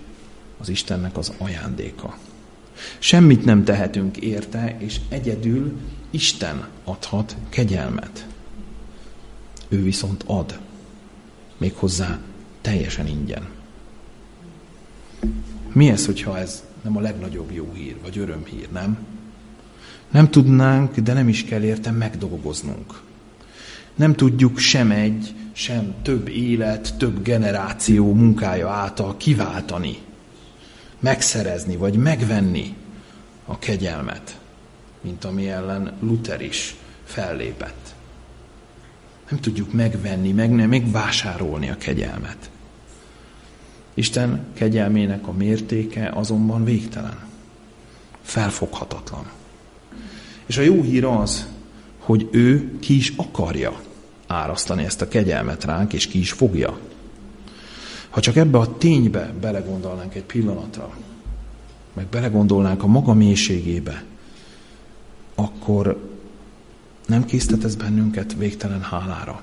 az 0.58 0.68
Istennek 0.68 1.16
az 1.16 1.32
ajándéka. 1.38 2.18
Semmit 2.98 3.44
nem 3.44 3.64
tehetünk 3.64 4.16
érte, 4.16 4.76
és 4.78 5.00
egyedül 5.08 5.72
Isten 6.10 6.68
adhat 6.84 7.36
kegyelmet. 7.48 8.26
Ő 9.68 9.82
viszont 9.82 10.24
ad, 10.26 10.58
méghozzá 11.62 12.18
teljesen 12.60 13.06
ingyen. 13.06 13.48
Mi 15.72 15.90
ez, 15.90 16.06
hogyha 16.06 16.38
ez 16.38 16.64
nem 16.82 16.96
a 16.96 17.00
legnagyobb 17.00 17.52
jó 17.52 17.72
hír, 17.74 17.96
vagy 18.02 18.18
örömhír, 18.18 18.68
nem? 18.72 19.06
Nem 20.10 20.30
tudnánk, 20.30 20.98
de 20.98 21.12
nem 21.12 21.28
is 21.28 21.44
kell 21.44 21.62
érte 21.62 21.90
megdolgoznunk. 21.90 23.00
Nem 23.94 24.14
tudjuk 24.14 24.58
sem 24.58 24.90
egy, 24.90 25.34
sem 25.52 25.94
több 26.02 26.28
élet, 26.28 26.96
több 26.96 27.22
generáció 27.22 28.14
munkája 28.14 28.70
által 28.70 29.16
kiváltani, 29.16 29.98
megszerezni, 31.00 31.76
vagy 31.76 31.96
megvenni 31.96 32.76
a 33.44 33.58
kegyelmet, 33.58 34.40
mint 35.00 35.24
ami 35.24 35.48
ellen 35.48 35.96
Luther 36.00 36.40
is 36.40 36.76
fellépett. 37.04 37.81
Nem 39.32 39.40
tudjuk 39.40 39.72
megvenni, 39.72 40.32
meg 40.32 40.50
nem, 40.50 40.68
megvásárolni 40.68 41.70
a 41.70 41.76
kegyelmet. 41.76 42.50
Isten 43.94 44.44
kegyelmének 44.54 45.26
a 45.26 45.32
mértéke 45.32 46.10
azonban 46.14 46.64
végtelen, 46.64 47.18
felfoghatatlan. 48.22 49.30
És 50.46 50.56
a 50.56 50.62
jó 50.62 50.82
hír 50.82 51.04
az, 51.04 51.46
hogy 51.98 52.28
ő 52.30 52.78
ki 52.78 52.96
is 52.96 53.12
akarja 53.16 53.80
árasztani 54.26 54.84
ezt 54.84 55.02
a 55.02 55.08
kegyelmet 55.08 55.64
ránk, 55.64 55.92
és 55.92 56.06
ki 56.06 56.18
is 56.18 56.32
fogja. 56.32 56.78
Ha 58.10 58.20
csak 58.20 58.36
ebbe 58.36 58.58
a 58.58 58.76
ténybe 58.76 59.32
belegondolnánk 59.40 60.14
egy 60.14 60.24
pillanatra, 60.24 60.96
meg 61.92 62.06
belegondolnánk 62.06 62.82
a 62.82 62.86
maga 62.86 63.14
mélységébe, 63.14 64.04
akkor 65.34 66.11
nem 67.06 67.24
késztet 67.24 67.64
ez 67.64 67.76
bennünket 67.76 68.34
végtelen 68.34 68.82
hálára 68.82 69.42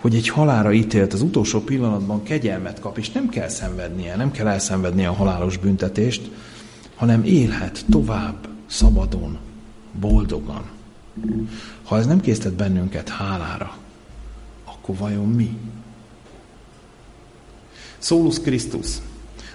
hogy 0.00 0.14
egy 0.14 0.28
halára 0.28 0.72
ítélt 0.72 1.12
az 1.12 1.22
utolsó 1.22 1.60
pillanatban 1.60 2.22
kegyelmet 2.22 2.80
kap, 2.80 2.98
és 2.98 3.10
nem 3.10 3.28
kell 3.28 3.48
szenvednie, 3.48 4.16
nem 4.16 4.30
kell 4.30 4.46
elszenvednie 4.46 5.08
a 5.08 5.12
halálos 5.12 5.56
büntetést, 5.56 6.30
hanem 6.94 7.24
élhet 7.24 7.84
tovább, 7.90 8.48
szabadon, 8.66 9.38
boldogan. 10.00 10.62
Ha 11.82 11.98
ez 11.98 12.06
nem 12.06 12.20
késztet 12.20 12.52
bennünket 12.52 13.08
hálára, 13.08 13.76
akkor 14.64 14.96
vajon 14.96 15.28
mi? 15.28 15.58
Szólus 17.98 18.40
Krisztus, 18.40 18.88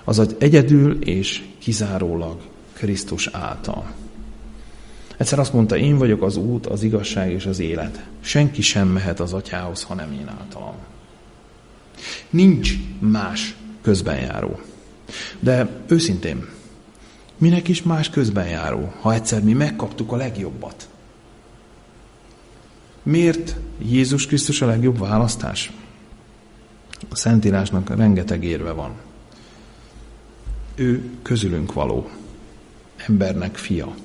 az 0.04 0.36
egyedül 0.38 1.02
és 1.04 1.46
kizárólag 1.58 2.42
Krisztus 2.74 3.28
által. 3.28 3.92
Egyszer 5.18 5.40
azt 5.40 5.54
mondta, 5.54 5.78
én 5.78 5.98
vagyok 5.98 6.22
az 6.22 6.36
út, 6.36 6.66
az 6.66 6.84
igazság 6.84 7.32
és 7.32 7.46
az 7.46 7.60
élet. 7.60 8.06
Senki 8.20 8.62
sem 8.62 8.88
mehet 8.88 9.20
az 9.20 9.34
atyához, 9.34 9.84
ha 9.84 9.94
nem 9.94 10.12
én 10.12 10.28
általam. 10.40 10.76
Nincs 12.30 12.74
más 13.00 13.56
közbenjáró. 13.82 14.60
De 15.40 15.70
őszintén, 15.88 16.46
minek 17.38 17.68
is 17.68 17.84
más 17.84 18.10
közbenjáró, 18.10 18.94
ha 19.02 19.14
egyszer 19.14 19.44
mi 19.44 19.54
megkaptuk 19.54 20.12
a 20.12 20.16
legjobbat? 20.16 20.90
Miért 23.04 23.56
Jézus 23.86 24.28
Krisztus 24.28 24.62
a 24.62 24.66
legjobb 24.66 25.00
választás? 25.00 25.72
A 27.10 27.16
Szentírásnak 27.16 27.96
rengeteg 27.96 28.44
érve 28.44 28.72
van. 28.72 28.92
Ő 30.76 31.10
közülünk 31.22 31.74
való, 31.74 32.10
embernek 32.96 33.56
fia 33.56 33.96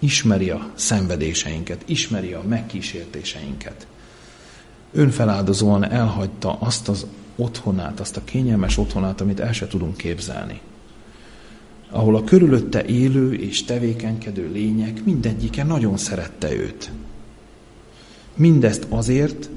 ismeri 0.00 0.50
a 0.50 0.70
szenvedéseinket, 0.74 1.82
ismeri 1.86 2.32
a 2.32 2.42
megkísértéseinket. 2.48 3.86
Önfeláldozóan 4.92 5.90
elhagyta 5.90 6.56
azt 6.60 6.88
az 6.88 7.06
otthonát, 7.36 8.00
azt 8.00 8.16
a 8.16 8.24
kényelmes 8.24 8.78
otthonát, 8.78 9.20
amit 9.20 9.40
el 9.40 9.52
se 9.52 9.66
tudunk 9.66 9.96
képzelni. 9.96 10.60
Ahol 11.90 12.16
a 12.16 12.24
körülötte 12.24 12.84
élő 12.84 13.34
és 13.34 13.64
tevékenykedő 13.64 14.50
lények 14.52 15.04
mindegyike 15.04 15.64
nagyon 15.64 15.96
szerette 15.96 16.52
őt. 16.52 16.90
Mindezt 18.34 18.86
azért, 18.88 19.50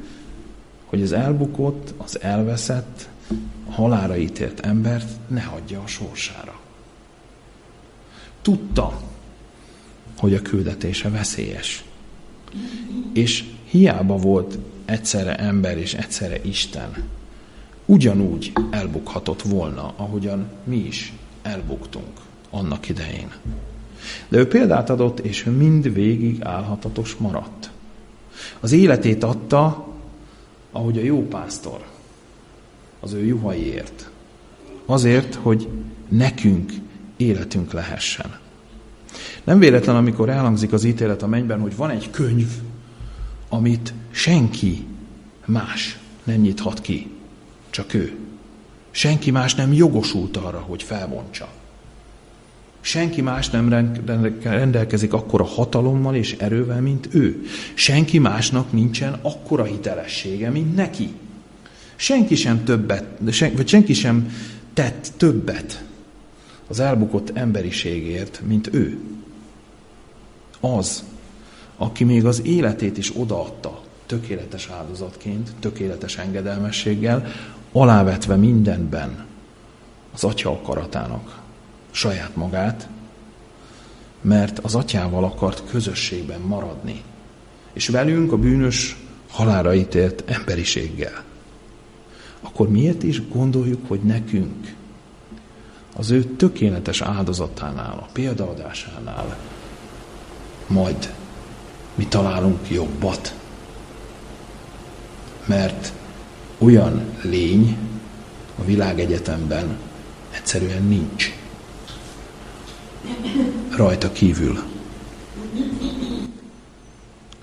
hogy 0.86 1.02
az 1.02 1.12
elbukott, 1.12 1.94
az 1.98 2.22
elveszett, 2.22 3.10
halára 3.70 4.18
ítélt 4.18 4.60
embert 4.60 5.08
ne 5.28 5.42
hagyja 5.42 5.82
a 5.82 5.88
sorsára. 5.88 6.60
Tudta, 8.42 9.02
hogy 10.24 10.34
a 10.34 10.42
küldetése 10.42 11.10
veszélyes. 11.10 11.84
És 13.14 13.44
hiába 13.66 14.16
volt 14.16 14.58
egyszerre 14.86 15.36
ember 15.36 15.78
és 15.78 15.94
egyszerre 15.94 16.40
Isten, 16.42 17.04
ugyanúgy 17.86 18.52
elbukhatott 18.70 19.42
volna, 19.42 19.94
ahogyan 19.96 20.48
mi 20.64 20.76
is 20.76 21.14
elbuktunk 21.42 22.20
annak 22.50 22.90
idején. 22.90 23.32
De 24.28 24.38
ő 24.38 24.48
példát 24.48 24.90
adott, 24.90 25.20
és 25.20 25.46
ő 25.46 25.52
mind 25.52 25.94
végig 25.94 26.44
állhatatos 26.44 27.16
maradt. 27.16 27.70
Az 28.60 28.72
életét 28.72 29.24
adta, 29.24 29.88
ahogy 30.72 30.98
a 30.98 31.04
jó 31.04 31.28
pásztor, 31.28 31.86
az 33.00 33.14
ő 33.14 33.26
juhaiért. 33.26 34.10
Azért, 34.86 35.36
hogy 35.36 35.68
nekünk 36.08 36.72
életünk 37.18 37.74
lehessen. 37.74 38.42
Nem 39.44 39.60
véletlen, 39.60 39.96
amikor 39.96 40.30
elhangzik 40.30 40.74
az 40.74 40.84
ítélet 40.84 41.22
a 41.22 41.28
mennyben, 41.28 41.60
hogy 41.60 41.76
van 41.76 41.90
egy 41.90 42.10
könyv, 42.10 42.48
amit 43.50 43.94
senki 44.12 44.86
más 45.46 46.00
nem 46.24 46.40
nyithat 46.40 46.82
ki, 46.82 47.10
csak 47.70 47.94
ő. 47.94 48.18
Senki 48.92 49.32
más 49.32 49.56
nem 49.56 49.74
jogosult 49.74 50.38
arra, 50.38 50.60
hogy 50.60 50.84
felbontsa. 50.84 51.50
Senki 52.82 53.22
más 53.22 53.50
nem 53.50 53.70
rendelkezik 54.44 55.14
akkora 55.14 55.44
hatalommal 55.44 56.16
és 56.16 56.36
erővel, 56.40 56.82
mint 56.82 57.08
ő. 57.12 57.46
Senki 57.74 58.20
másnak 58.20 58.72
nincsen 58.72 59.20
akkora 59.22 59.64
hitelessége, 59.64 60.50
mint 60.50 60.76
neki. 60.76 61.10
Senki 61.96 62.36
sem 62.36 62.64
többet, 62.64 63.06
vagy 63.56 63.68
senki 63.68 63.94
sem 63.94 64.36
tett 64.74 65.12
többet 65.18 65.84
az 66.68 66.80
elbukott 66.80 67.38
emberiségért, 67.38 68.42
mint 68.46 68.74
ő. 68.74 69.00
Az, 70.64 71.04
aki 71.78 72.04
még 72.04 72.26
az 72.26 72.46
életét 72.46 72.98
is 72.98 73.12
odaadta 73.16 73.82
tökéletes 74.06 74.70
áldozatként, 74.70 75.52
tökéletes 75.60 76.18
engedelmességgel, 76.18 77.28
alávetve 77.72 78.36
mindenben 78.36 79.26
az 80.14 80.24
atya 80.24 80.52
akaratának 80.52 81.40
saját 81.92 82.36
magát, 82.36 82.88
mert 84.22 84.60
az 84.60 84.76
atyával 84.76 85.24
akart 85.24 85.64
közösségben 85.70 86.42
maradni, 86.42 87.02
és 87.74 87.88
velünk 87.88 88.32
a 88.32 88.38
bűnös 88.38 88.98
halára 89.30 89.74
ítélt 89.74 90.24
emberiséggel. 90.26 91.24
Akkor 92.42 92.70
miért 92.70 93.04
is 93.04 93.28
gondoljuk, 93.28 93.88
hogy 93.88 94.00
nekünk 94.00 94.74
az 95.96 96.10
ő 96.10 96.24
tökéletes 96.24 97.02
áldozatánál, 97.02 97.98
a 97.98 98.10
példaadásánál 98.14 99.38
majd 100.68 101.14
mi 101.96 102.08
találunk 102.08 102.70
jobbat? 102.70 103.36
Mert 105.46 105.94
olyan 106.58 107.16
lény 107.22 107.78
a 108.56 108.64
világegyetemben 108.64 109.78
egyszerűen 110.32 110.84
nincs 110.84 111.32
rajta 113.76 114.12
kívül. 114.12 114.64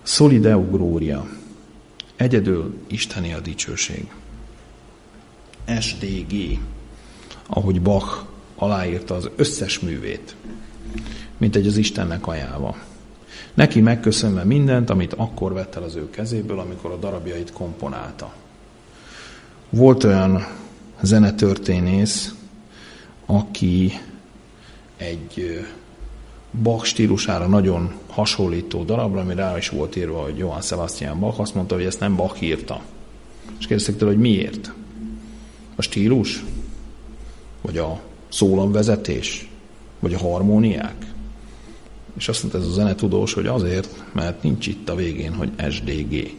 Solideu 0.02 0.70
glória. 0.70 1.28
Egyedül 2.16 2.74
Isteni 2.86 3.32
a 3.32 3.40
dicsőség. 3.40 4.12
SDG, 5.80 6.58
ahogy 7.46 7.82
Bach 7.82 8.24
aláírta 8.54 9.14
az 9.14 9.30
összes 9.36 9.78
művét, 9.78 10.34
mint 11.38 11.56
egy 11.56 11.66
az 11.66 11.76
Istennek 11.76 12.26
ajánlva. 12.26 12.76
Neki 13.54 13.80
megköszönve 13.80 14.44
mindent, 14.44 14.90
amit 14.90 15.12
akkor 15.12 15.52
vett 15.52 15.74
el 15.74 15.82
az 15.82 15.94
ő 15.94 16.10
kezéből, 16.10 16.58
amikor 16.58 16.90
a 16.90 16.96
darabjait 16.96 17.52
komponálta. 17.52 18.32
Volt 19.70 20.04
olyan 20.04 20.46
zenetörténész, 21.00 22.34
aki 23.26 23.92
egy 24.96 25.60
Bach 26.62 26.84
stílusára 26.84 27.46
nagyon 27.46 27.92
hasonlító 28.08 28.84
darabra, 28.84 29.20
ami 29.20 29.34
rá 29.34 29.56
is 29.56 29.68
volt 29.68 29.96
írva, 29.96 30.22
hogy 30.22 30.36
Johann 30.36 30.60
Sebastian 30.60 31.20
Bach, 31.20 31.40
azt 31.40 31.54
mondta, 31.54 31.74
hogy 31.74 31.84
ezt 31.84 32.00
nem 32.00 32.16
Bach 32.16 32.42
írta. 32.42 32.80
És 33.58 33.66
kérdezték 33.66 33.96
tőle, 33.96 34.10
hogy 34.10 34.20
miért? 34.20 34.72
A 35.76 35.82
stílus? 35.82 36.44
Vagy 37.60 37.78
a 37.78 38.00
szólamvezetés? 38.28 39.50
Vagy 39.98 40.14
a 40.14 40.18
harmóniák? 40.18 41.06
És 42.16 42.28
azt 42.28 42.42
mondta 42.42 42.60
ez 42.60 42.66
a 42.66 42.72
zenetudós, 42.72 43.32
hogy 43.32 43.46
azért, 43.46 44.04
mert 44.12 44.42
nincs 44.42 44.66
itt 44.66 44.88
a 44.88 44.94
végén, 44.94 45.34
hogy 45.34 45.50
SDG. 45.70 46.34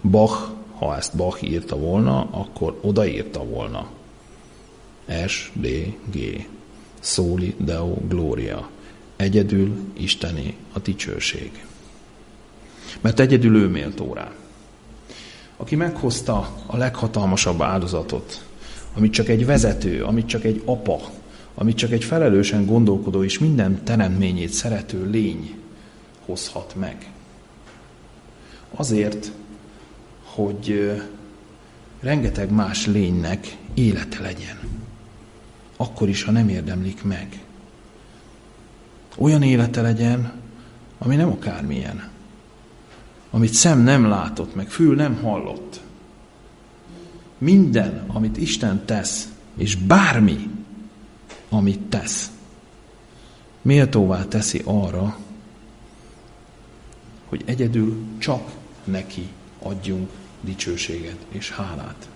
Bach, 0.00 0.48
ha 0.74 0.96
ezt 0.96 1.16
Bach 1.16 1.42
írta 1.42 1.76
volna, 1.76 2.28
akkor 2.30 2.78
odaírta 2.80 3.44
volna. 3.44 3.90
SDG. 5.26 6.46
Soli 7.00 7.54
Deo 7.58 7.94
Gloria. 8.08 8.68
Egyedül 9.16 9.76
Isteni 9.92 10.56
a 10.72 10.78
dicsőség. 10.78 11.64
Mert 13.00 13.20
egyedül 13.20 13.56
ő 13.56 13.68
méltó 13.68 14.14
rá. 14.14 14.32
Aki 15.56 15.76
meghozta 15.76 16.56
a 16.66 16.76
leghatalmasabb 16.76 17.62
áldozatot, 17.62 18.44
amit 18.96 19.12
csak 19.12 19.28
egy 19.28 19.46
vezető, 19.46 20.04
amit 20.04 20.26
csak 20.26 20.44
egy 20.44 20.62
apa, 20.64 21.00
amit 21.54 21.76
csak 21.76 21.90
egy 21.90 22.04
felelősen 22.04 22.66
gondolkodó 22.66 23.24
és 23.24 23.38
minden 23.38 23.84
teremtményét 23.84 24.52
szerető 24.52 25.10
lény 25.10 25.54
hozhat 26.24 26.74
meg. 26.74 27.10
Azért, 28.70 29.32
hogy 30.22 30.92
rengeteg 32.00 32.50
más 32.50 32.86
lénynek 32.86 33.56
élete 33.74 34.20
legyen. 34.20 34.58
Akkor 35.76 36.08
is, 36.08 36.22
ha 36.22 36.30
nem 36.30 36.48
érdemlik 36.48 37.02
meg. 37.02 37.44
Olyan 39.16 39.42
élete 39.42 39.80
legyen, 39.80 40.32
ami 40.98 41.16
nem 41.16 41.28
akármilyen. 41.28 42.08
Amit 43.30 43.52
szem 43.52 43.80
nem 43.80 44.08
látott, 44.08 44.54
meg 44.54 44.70
fül 44.70 44.94
nem 44.94 45.14
hallott. 45.14 45.80
Minden, 47.38 48.04
amit 48.06 48.36
Isten 48.36 48.84
tesz, 48.84 49.28
és 49.56 49.74
bármi, 49.74 50.50
amit 51.50 51.80
tesz, 51.80 52.30
méltóvá 53.62 54.24
teszi 54.24 54.62
arra, 54.64 55.18
hogy 57.28 57.42
egyedül 57.44 57.96
csak 58.18 58.50
neki 58.84 59.28
adjunk 59.58 60.10
dicsőséget 60.40 61.18
és 61.28 61.50
hálát. 61.50 62.08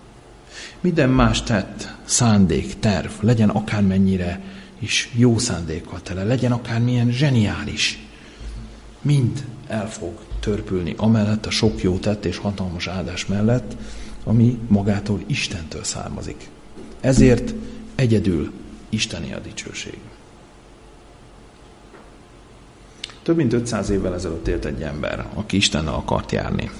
Minden 0.80 1.10
más 1.10 1.42
tett, 1.42 1.94
szándék, 2.04 2.78
terv, 2.78 3.10
legyen 3.20 3.48
akármennyire 3.48 4.40
is 4.78 5.10
jó 5.14 5.38
szándékkal 5.38 6.02
tele, 6.02 6.24
legyen 6.24 6.52
akármilyen 6.52 7.10
zseniális, 7.10 8.06
mind 9.02 9.44
el 9.66 9.90
fog 9.90 10.24
törpülni 10.40 10.94
amellett 10.96 11.46
a 11.46 11.50
sok 11.50 11.82
jó 11.82 11.98
tett 11.98 12.24
és 12.24 12.36
hatalmas 12.36 12.86
áldás 12.86 13.26
mellett, 13.26 13.76
ami 14.24 14.58
magától 14.68 15.20
Istentől 15.26 15.84
származik. 15.84 16.48
Ezért 17.00 17.54
egyedül 17.94 18.52
Isteni 18.94 19.32
a 19.32 19.38
dicsőség. 19.38 19.98
Több 23.22 23.36
mint 23.36 23.52
500 23.52 23.90
évvel 23.90 24.14
ezelőtt 24.14 24.48
élt 24.48 24.64
egy 24.64 24.82
ember, 24.82 25.26
aki 25.34 25.56
Istennel 25.56 25.94
akart 25.94 26.32
járni. 26.32 26.70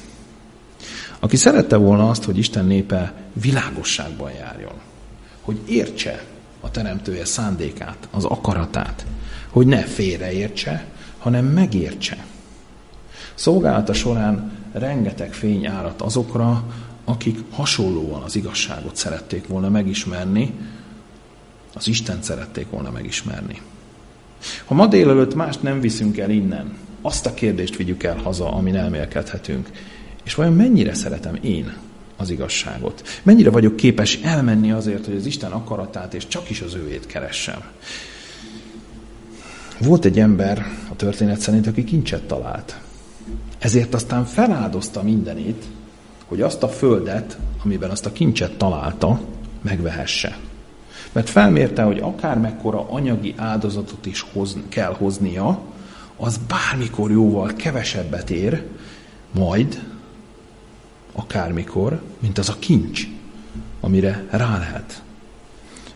Aki 1.19 1.37
szerette 1.37 1.77
volna 1.77 2.09
azt, 2.09 2.25
hogy 2.25 2.39
Isten 2.39 2.65
népe 2.65 3.13
világosságban 3.33 4.33
járjon. 4.33 4.75
Hogy 5.41 5.61
értse 5.67 6.25
a 6.61 6.71
teremtője 6.71 7.25
szándékát, 7.25 8.09
az 8.11 8.25
akaratát. 8.25 9.07
Hogy 9.49 9.67
ne 9.67 9.83
félreértse, 9.83 10.85
hanem 11.19 11.45
megértse. 11.45 12.27
Szolgálata 13.35 13.93
során 13.93 14.53
rengeteg 14.73 15.33
fény 15.33 15.67
árat 15.67 16.03
azokra, 16.03 16.65
akik 17.05 17.39
hasonlóan 17.51 18.23
az 18.23 18.37
igazságot 18.37 18.97
szerették 18.97 19.47
volna 19.47 19.69
megismerni, 19.69 20.55
az 21.75 21.89
Isten 21.89 22.23
szerették 22.23 22.71
volna 22.71 22.91
megismerni. 22.91 23.61
Ha 24.65 24.75
ma 24.75 24.87
délelőtt 24.87 25.35
mást 25.35 25.63
nem 25.63 25.81
viszünk 25.81 26.19
el 26.19 26.31
innen, 26.31 26.77
azt 27.01 27.27
a 27.27 27.35
kérdést 27.35 27.77
vigyük 27.77 28.03
el 28.03 28.17
haza, 28.17 28.53
amin 28.53 28.77
elmélkedhetünk. 28.77 29.71
És 30.25 30.35
vajon 30.35 30.53
mennyire 30.53 30.95
szeretem 30.95 31.39
én 31.41 31.77
az 32.17 32.31
igazságot? 32.31 33.03
Mennyire 33.23 33.51
vagyok 33.51 33.77
képes 33.77 34.19
elmenni 34.23 34.73
azért, 34.73 35.05
hogy 35.05 35.17
az 35.17 35.27
Isten 35.27 35.51
akaratát 35.51 36.15
és 36.15 36.27
csak 36.29 36.51
is 36.51 36.61
az 36.61 36.75
őét 36.75 37.07
keressem? 37.07 37.63
Volt 39.79 40.05
egy 40.05 40.19
ember 40.19 40.67
a 40.91 40.97
történet 40.97 41.41
szerint, 41.41 41.67
aki 41.67 41.85
kincset 41.85 42.23
talált. 42.23 42.79
Ezért 43.59 43.95
aztán 43.95 44.25
feláldozta 44.25 45.03
mindenét, 45.03 45.65
hogy 46.25 46.41
azt 46.41 46.63
a 46.63 46.69
földet, 46.69 47.39
amiben 47.65 47.91
azt 47.91 48.07
a 48.07 48.13
kincset 48.13 48.57
találta, 48.57 49.21
megvehesse. 49.63 50.39
Mert 51.15 51.31
felmérte, 51.31 51.83
hogy 51.83 51.99
akár 51.99 52.39
mekkora 52.39 52.91
anyagi 52.91 53.35
áldozatot 53.37 54.07
is 54.07 54.21
hoz, 54.21 54.57
kell 54.69 54.95
hoznia, 54.95 55.61
az 56.17 56.41
bármikor 56.49 57.11
jóval 57.11 57.53
kevesebbet 57.57 58.31
ér, 58.31 58.63
majd 59.33 59.83
akármikor, 61.13 62.03
mint 62.19 62.39
az 62.39 62.49
a 62.49 62.57
kincs, 62.59 63.03
amire 63.81 64.25
rá 64.31 64.59
lehet. 64.59 65.03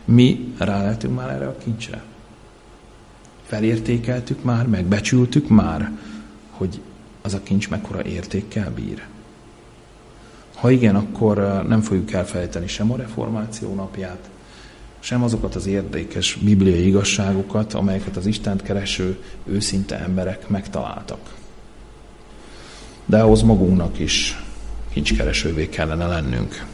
Mi 0.05 0.53
rá 0.57 0.81
lehetünk 0.81 1.15
már 1.15 1.29
erre 1.29 1.47
a 1.47 1.57
kincsre. 1.57 2.03
Felértékeltük 3.43 4.43
már, 4.43 4.67
megbecsültük 4.67 5.47
már, 5.47 5.91
hogy 6.49 6.81
az 7.21 7.33
a 7.33 7.43
kincs 7.43 7.69
mekkora 7.69 8.03
értékkel 8.03 8.71
bír. 8.71 9.05
Ha 10.55 10.69
igen, 10.69 10.95
akkor 10.95 11.63
nem 11.67 11.81
fogjuk 11.81 12.11
elfelejteni 12.11 12.67
sem 12.67 12.91
a 12.91 12.95
reformáció 12.95 13.75
napját, 13.75 14.29
sem 14.99 15.23
azokat 15.23 15.55
az 15.55 15.67
érdekes 15.67 16.37
bibliai 16.41 16.87
igazságokat, 16.87 17.73
amelyeket 17.73 18.17
az 18.17 18.25
Istent 18.25 18.61
kereső 18.61 19.17
őszinte 19.45 19.99
emberek 19.99 20.49
megtaláltak. 20.49 21.19
De 23.05 23.21
ahhoz 23.21 23.41
magunknak 23.41 23.99
is 23.99 24.43
kincskeresővé 24.93 25.69
kellene 25.69 26.07
lennünk. 26.07 26.65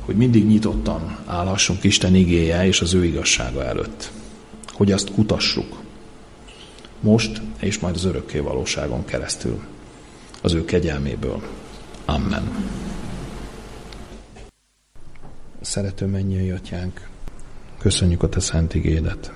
Hogy 0.00 0.16
mindig 0.16 0.46
nyitottan 0.46 1.18
állhassunk 1.26 1.84
Isten 1.84 2.14
igéje 2.14 2.66
és 2.66 2.80
az 2.80 2.94
ő 2.94 3.04
igazsága 3.04 3.64
előtt. 3.64 4.10
Hogy 4.72 4.92
azt 4.92 5.12
kutassuk. 5.12 5.80
Most 7.00 7.40
és 7.58 7.78
majd 7.78 7.94
az 7.94 8.04
örökké 8.04 8.38
valóságon 8.38 9.04
keresztül. 9.04 9.60
Az 10.42 10.52
ő 10.52 10.64
kegyelméből. 10.64 11.42
Amen. 12.04 12.50
Szerető 15.60 16.06
mennyei 16.06 16.50
atyánk, 16.50 17.08
köszönjük 17.78 18.22
a 18.22 18.28
te 18.28 18.40
szent 18.40 18.74
igédet. 18.74 19.32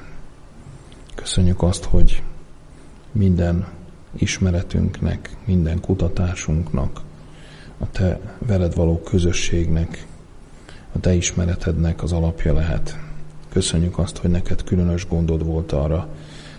Köszönjük 1.14 1.62
azt, 1.62 1.84
hogy 1.84 2.22
minden 3.12 3.68
ismeretünknek, 4.12 5.36
minden 5.44 5.80
kutatásunknak, 5.80 7.00
a 7.78 7.90
te 7.90 8.36
veled 8.38 8.74
való 8.74 9.00
közösségnek, 9.00 10.06
a 10.92 11.00
te 11.00 11.14
ismeretednek 11.14 12.02
az 12.02 12.12
alapja 12.12 12.52
lehet. 12.52 12.98
Köszönjük 13.48 13.98
azt, 13.98 14.16
hogy 14.16 14.30
neked 14.30 14.64
különös 14.64 15.08
gondod 15.08 15.44
volt 15.44 15.72
arra, 15.72 16.08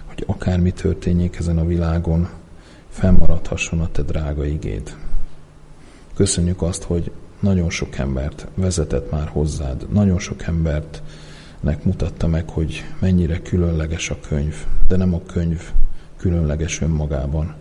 hogy 0.05 0.24
akármi 0.28 0.72
történjék 0.72 1.38
ezen 1.38 1.57
a 1.57 1.66
világon, 1.66 2.30
fennmaradhasson 2.89 3.80
a 3.80 3.91
te 3.91 4.01
drága 4.01 4.45
igéd. 4.45 4.95
Köszönjük 6.13 6.61
azt, 6.61 6.84
hogy 6.84 7.11
nagyon 7.40 7.70
sok 7.70 7.98
embert 7.98 8.48
vezetett 8.56 9.12
már 9.12 9.28
hozzád, 9.28 9.86
nagyon 9.92 10.20
sok 10.20 10.44
embert 10.44 11.02
nek 11.60 11.84
mutatta 11.84 12.28
meg, 12.28 12.50
hogy 12.50 12.84
mennyire 13.00 13.42
különleges 13.42 14.10
a 14.10 14.18
könyv, 14.28 14.56
de 14.88 14.96
nem 14.96 15.14
a 15.14 15.22
könyv 15.26 15.62
különleges 16.18 16.82
önmagában, 16.82 17.56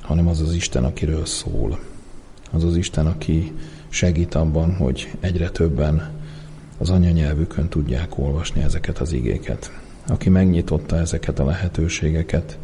hanem 0.00 0.28
az 0.28 0.40
az 0.40 0.54
Isten, 0.54 0.84
akiről 0.84 1.26
szól. 1.26 1.78
Az 2.50 2.64
az 2.64 2.76
Isten, 2.76 3.06
aki 3.06 3.52
segít 3.88 4.34
abban, 4.34 4.76
hogy 4.76 5.10
egyre 5.20 5.50
többen 5.50 6.10
az 6.78 6.90
anyanyelvükön 6.90 7.68
tudják 7.68 8.18
olvasni 8.18 8.62
ezeket 8.62 8.98
az 8.98 9.12
igéket. 9.12 9.80
Aki 10.06 10.28
megnyitotta 10.28 10.96
ezeket 10.96 11.38
a 11.38 11.44
lehetőségeket, 11.44 12.58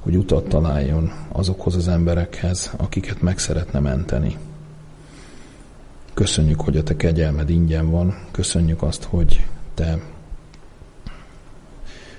hogy 0.00 0.16
utat 0.16 0.48
találjon 0.48 1.12
azokhoz 1.28 1.76
az 1.76 1.88
emberekhez, 1.88 2.72
akiket 2.76 3.22
meg 3.22 3.38
szeretne 3.38 3.80
menteni. 3.80 4.36
Köszönjük, 6.18 6.60
hogy 6.60 6.76
a 6.76 6.82
te 6.82 6.96
kegyelmed 6.96 7.50
ingyen 7.50 7.90
van, 7.90 8.18
köszönjük 8.30 8.82
azt, 8.82 9.02
hogy 9.02 9.46
te 9.74 9.98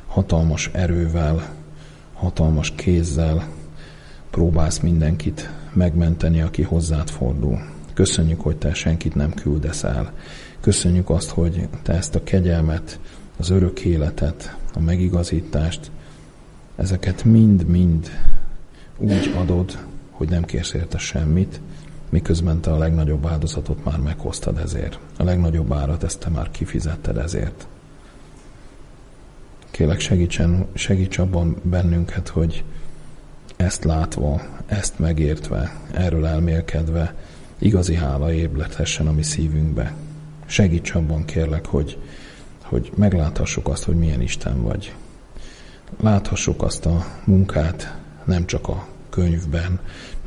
hatalmas 0.08 0.70
erővel, 0.74 1.54
hatalmas 2.14 2.74
kézzel 2.76 3.48
próbálsz 4.30 4.80
mindenkit 4.80 5.50
megmenteni, 5.74 6.42
aki 6.42 6.62
hozzád 6.62 7.10
fordul. 7.10 7.60
Köszönjük, 7.94 8.42
hogy 8.42 8.58
te 8.58 8.74
senkit 8.74 9.16
nem 9.16 9.34
küldesz 9.34 9.84
el. 9.84 10.14
Köszönjük 10.60 11.10
azt, 11.10 11.30
hogy 11.30 11.68
te 11.84 11.94
ezt 11.94 12.16
a 12.16 12.24
kegyelmet, 12.24 13.00
az 13.38 13.50
örök 13.50 13.80
életet, 13.80 14.56
a 14.74 14.80
megigazítást, 14.80 15.92
ezeket 16.76 17.24
mind-mind 17.24 18.10
úgy 18.98 19.34
adod, 19.38 19.78
hogy 20.10 20.30
nem 20.30 20.44
kérsz 20.44 20.74
érte 20.74 20.98
semmit, 20.98 21.60
miközben 22.10 22.62
te 22.62 22.72
a 22.72 22.78
legnagyobb 22.78 23.26
áldozatot 23.26 23.84
már 23.84 24.00
meghoztad 24.00 24.58
ezért. 24.58 25.00
A 25.18 25.24
legnagyobb 25.24 25.74
árat 25.74 26.04
ezt 26.04 26.20
te 26.20 26.30
már 26.30 26.52
kifizetted 26.52 27.18
ezért. 27.18 27.68
Kélek 29.72 30.00
segítsen, 30.00 30.66
segíts 30.74 31.18
abban 31.18 31.56
bennünket, 31.64 32.28
hogy 32.28 32.64
ezt 33.56 33.84
látva, 33.84 34.42
ezt 34.66 35.00
megértve, 35.00 35.80
erről 35.92 36.26
elmélkedve, 36.26 37.16
igazi 37.58 37.96
hála 37.96 38.34
ébredhessen 38.34 39.08
a 39.08 39.12
mi 39.12 39.24
szívünkbe. 39.24 39.94
Segíts 40.46 40.92
abban, 40.92 41.26
kérlek, 41.26 41.66
hogy, 41.66 41.98
hogy 42.64 42.92
megláthassuk 42.96 43.68
azt, 43.68 43.84
hogy 43.84 43.96
milyen 43.96 44.22
Isten 44.22 44.62
vagy. 44.62 44.94
Láthassuk 46.02 46.62
azt 46.62 46.86
a 46.86 47.06
munkát 47.24 47.98
nem 48.24 48.46
csak 48.46 48.68
a 48.68 48.88
könyvben, 49.10 49.80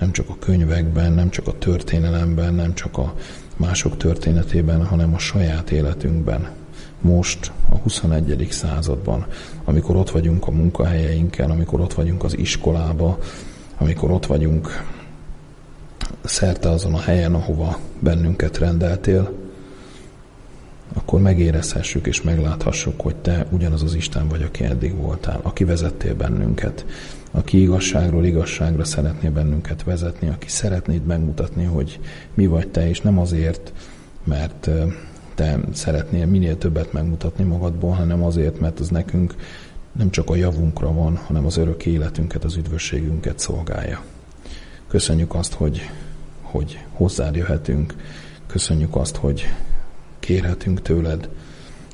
nem 0.02 0.12
csak 0.12 0.28
a 0.28 0.36
könyvekben, 0.38 1.12
nem 1.12 1.30
csak 1.30 1.46
a 1.46 1.58
történelemben, 1.58 2.54
nem 2.54 2.74
csak 2.74 2.98
a 2.98 3.14
mások 3.56 3.96
történetében, 3.96 4.86
hanem 4.86 5.14
a 5.14 5.18
saját 5.18 5.70
életünkben. 5.70 6.48
Most, 7.00 7.52
a 7.68 7.76
21. 7.76 8.46
században, 8.50 9.26
amikor 9.64 9.96
ott 9.96 10.10
vagyunk 10.10 10.46
a 10.46 10.50
munkahelyeinken, 10.50 11.50
amikor 11.50 11.80
ott 11.80 11.94
vagyunk 11.94 12.24
az 12.24 12.38
iskolába, 12.38 13.18
amikor 13.78 14.10
ott 14.10 14.26
vagyunk 14.26 14.84
szerte 16.24 16.68
azon 16.70 16.94
a 16.94 17.00
helyen, 17.00 17.34
ahova 17.34 17.78
bennünket 17.98 18.58
rendeltél, 18.58 19.32
akkor 20.94 21.20
megérezhessük 21.20 22.06
és 22.06 22.22
megláthassuk, 22.22 23.00
hogy 23.00 23.16
te 23.16 23.46
ugyanaz 23.50 23.82
az 23.82 23.94
Isten 23.94 24.28
vagy, 24.28 24.42
aki 24.42 24.64
eddig 24.64 24.96
voltál, 24.96 25.40
aki 25.42 25.64
vezettél 25.64 26.14
bennünket, 26.14 26.84
aki 27.34 27.60
igazságról 27.60 28.24
igazságra 28.24 28.84
szeretné 28.84 29.28
bennünket 29.28 29.82
vezetni, 29.82 30.28
aki 30.28 30.48
szeretnéd 30.48 31.04
megmutatni, 31.04 31.64
hogy 31.64 32.00
mi 32.34 32.46
vagy 32.46 32.68
te, 32.68 32.88
és 32.88 33.00
nem 33.00 33.18
azért, 33.18 33.72
mert 34.24 34.70
te 35.34 35.60
szeretnél 35.72 36.26
minél 36.26 36.58
többet 36.58 36.92
megmutatni 36.92 37.44
magadból, 37.44 37.90
hanem 37.90 38.22
azért, 38.24 38.60
mert 38.60 38.80
az 38.80 38.88
nekünk 38.88 39.34
nem 39.92 40.10
csak 40.10 40.30
a 40.30 40.34
javunkra 40.34 40.92
van, 40.92 41.16
hanem 41.16 41.46
az 41.46 41.56
örök 41.56 41.86
életünket, 41.86 42.44
az 42.44 42.56
üdvösségünket 42.56 43.38
szolgálja. 43.38 44.02
Köszönjük 44.88 45.34
azt, 45.34 45.52
hogy, 45.52 45.90
hogy 46.42 46.84
hozzád 46.92 47.36
jöhetünk, 47.36 47.94
köszönjük 48.46 48.96
azt, 48.96 49.16
hogy 49.16 49.48
kérhetünk 50.18 50.82
tőled, 50.82 51.28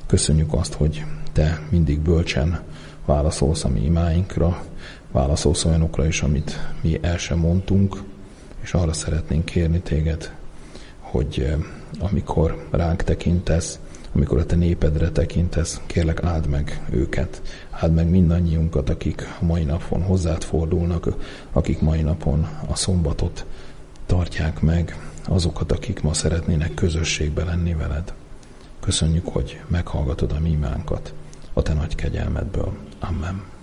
köszönjük 0.05 0.53
azt, 0.53 0.73
hogy 0.73 1.05
te 1.31 1.61
mindig 1.69 1.99
bölcsen 1.99 2.61
válaszolsz 3.05 3.63
a 3.63 3.69
mi 3.69 3.83
imáinkra, 3.83 4.63
válaszolsz 5.11 5.65
olyanokra 5.65 6.05
is, 6.05 6.21
amit 6.21 6.59
mi 6.81 6.99
el 7.01 7.17
sem 7.17 7.37
mondtunk, 7.37 8.03
és 8.61 8.73
arra 8.73 8.93
szeretnénk 8.93 9.45
kérni 9.45 9.79
téged, 9.79 10.35
hogy 10.99 11.39
eh, 11.39 11.55
amikor 11.99 12.67
ránk 12.71 13.03
tekintesz, 13.03 13.79
amikor 14.13 14.37
a 14.37 14.45
te 14.45 14.55
népedre 14.55 15.09
tekintesz, 15.09 15.81
kérlek 15.85 16.23
áld 16.23 16.47
meg 16.47 16.81
őket, 16.89 17.41
áld 17.69 17.93
meg 17.93 18.09
mindannyiunkat, 18.09 18.89
akik 18.89 19.27
mai 19.39 19.63
napon 19.63 20.01
hozzád 20.01 20.43
fordulnak, 20.43 21.07
akik 21.51 21.81
mai 21.81 22.01
napon 22.01 22.47
a 22.67 22.75
szombatot 22.75 23.45
tartják 24.05 24.61
meg, 24.61 25.09
azokat, 25.25 25.71
akik 25.71 26.01
ma 26.01 26.13
szeretnének 26.13 26.73
közösségbe 26.73 27.43
lenni 27.43 27.73
veled. 27.73 28.13
Köszönjük, 28.79 29.27
hogy 29.27 29.61
meghallgatod 29.67 30.31
a 30.31 30.39
mi 30.39 30.49
imánkat 30.49 31.13
a 31.53 31.61
te 31.61 31.73
nagy 31.73 31.95
kegyelmedből. 31.95 32.73
Amen. 32.99 33.58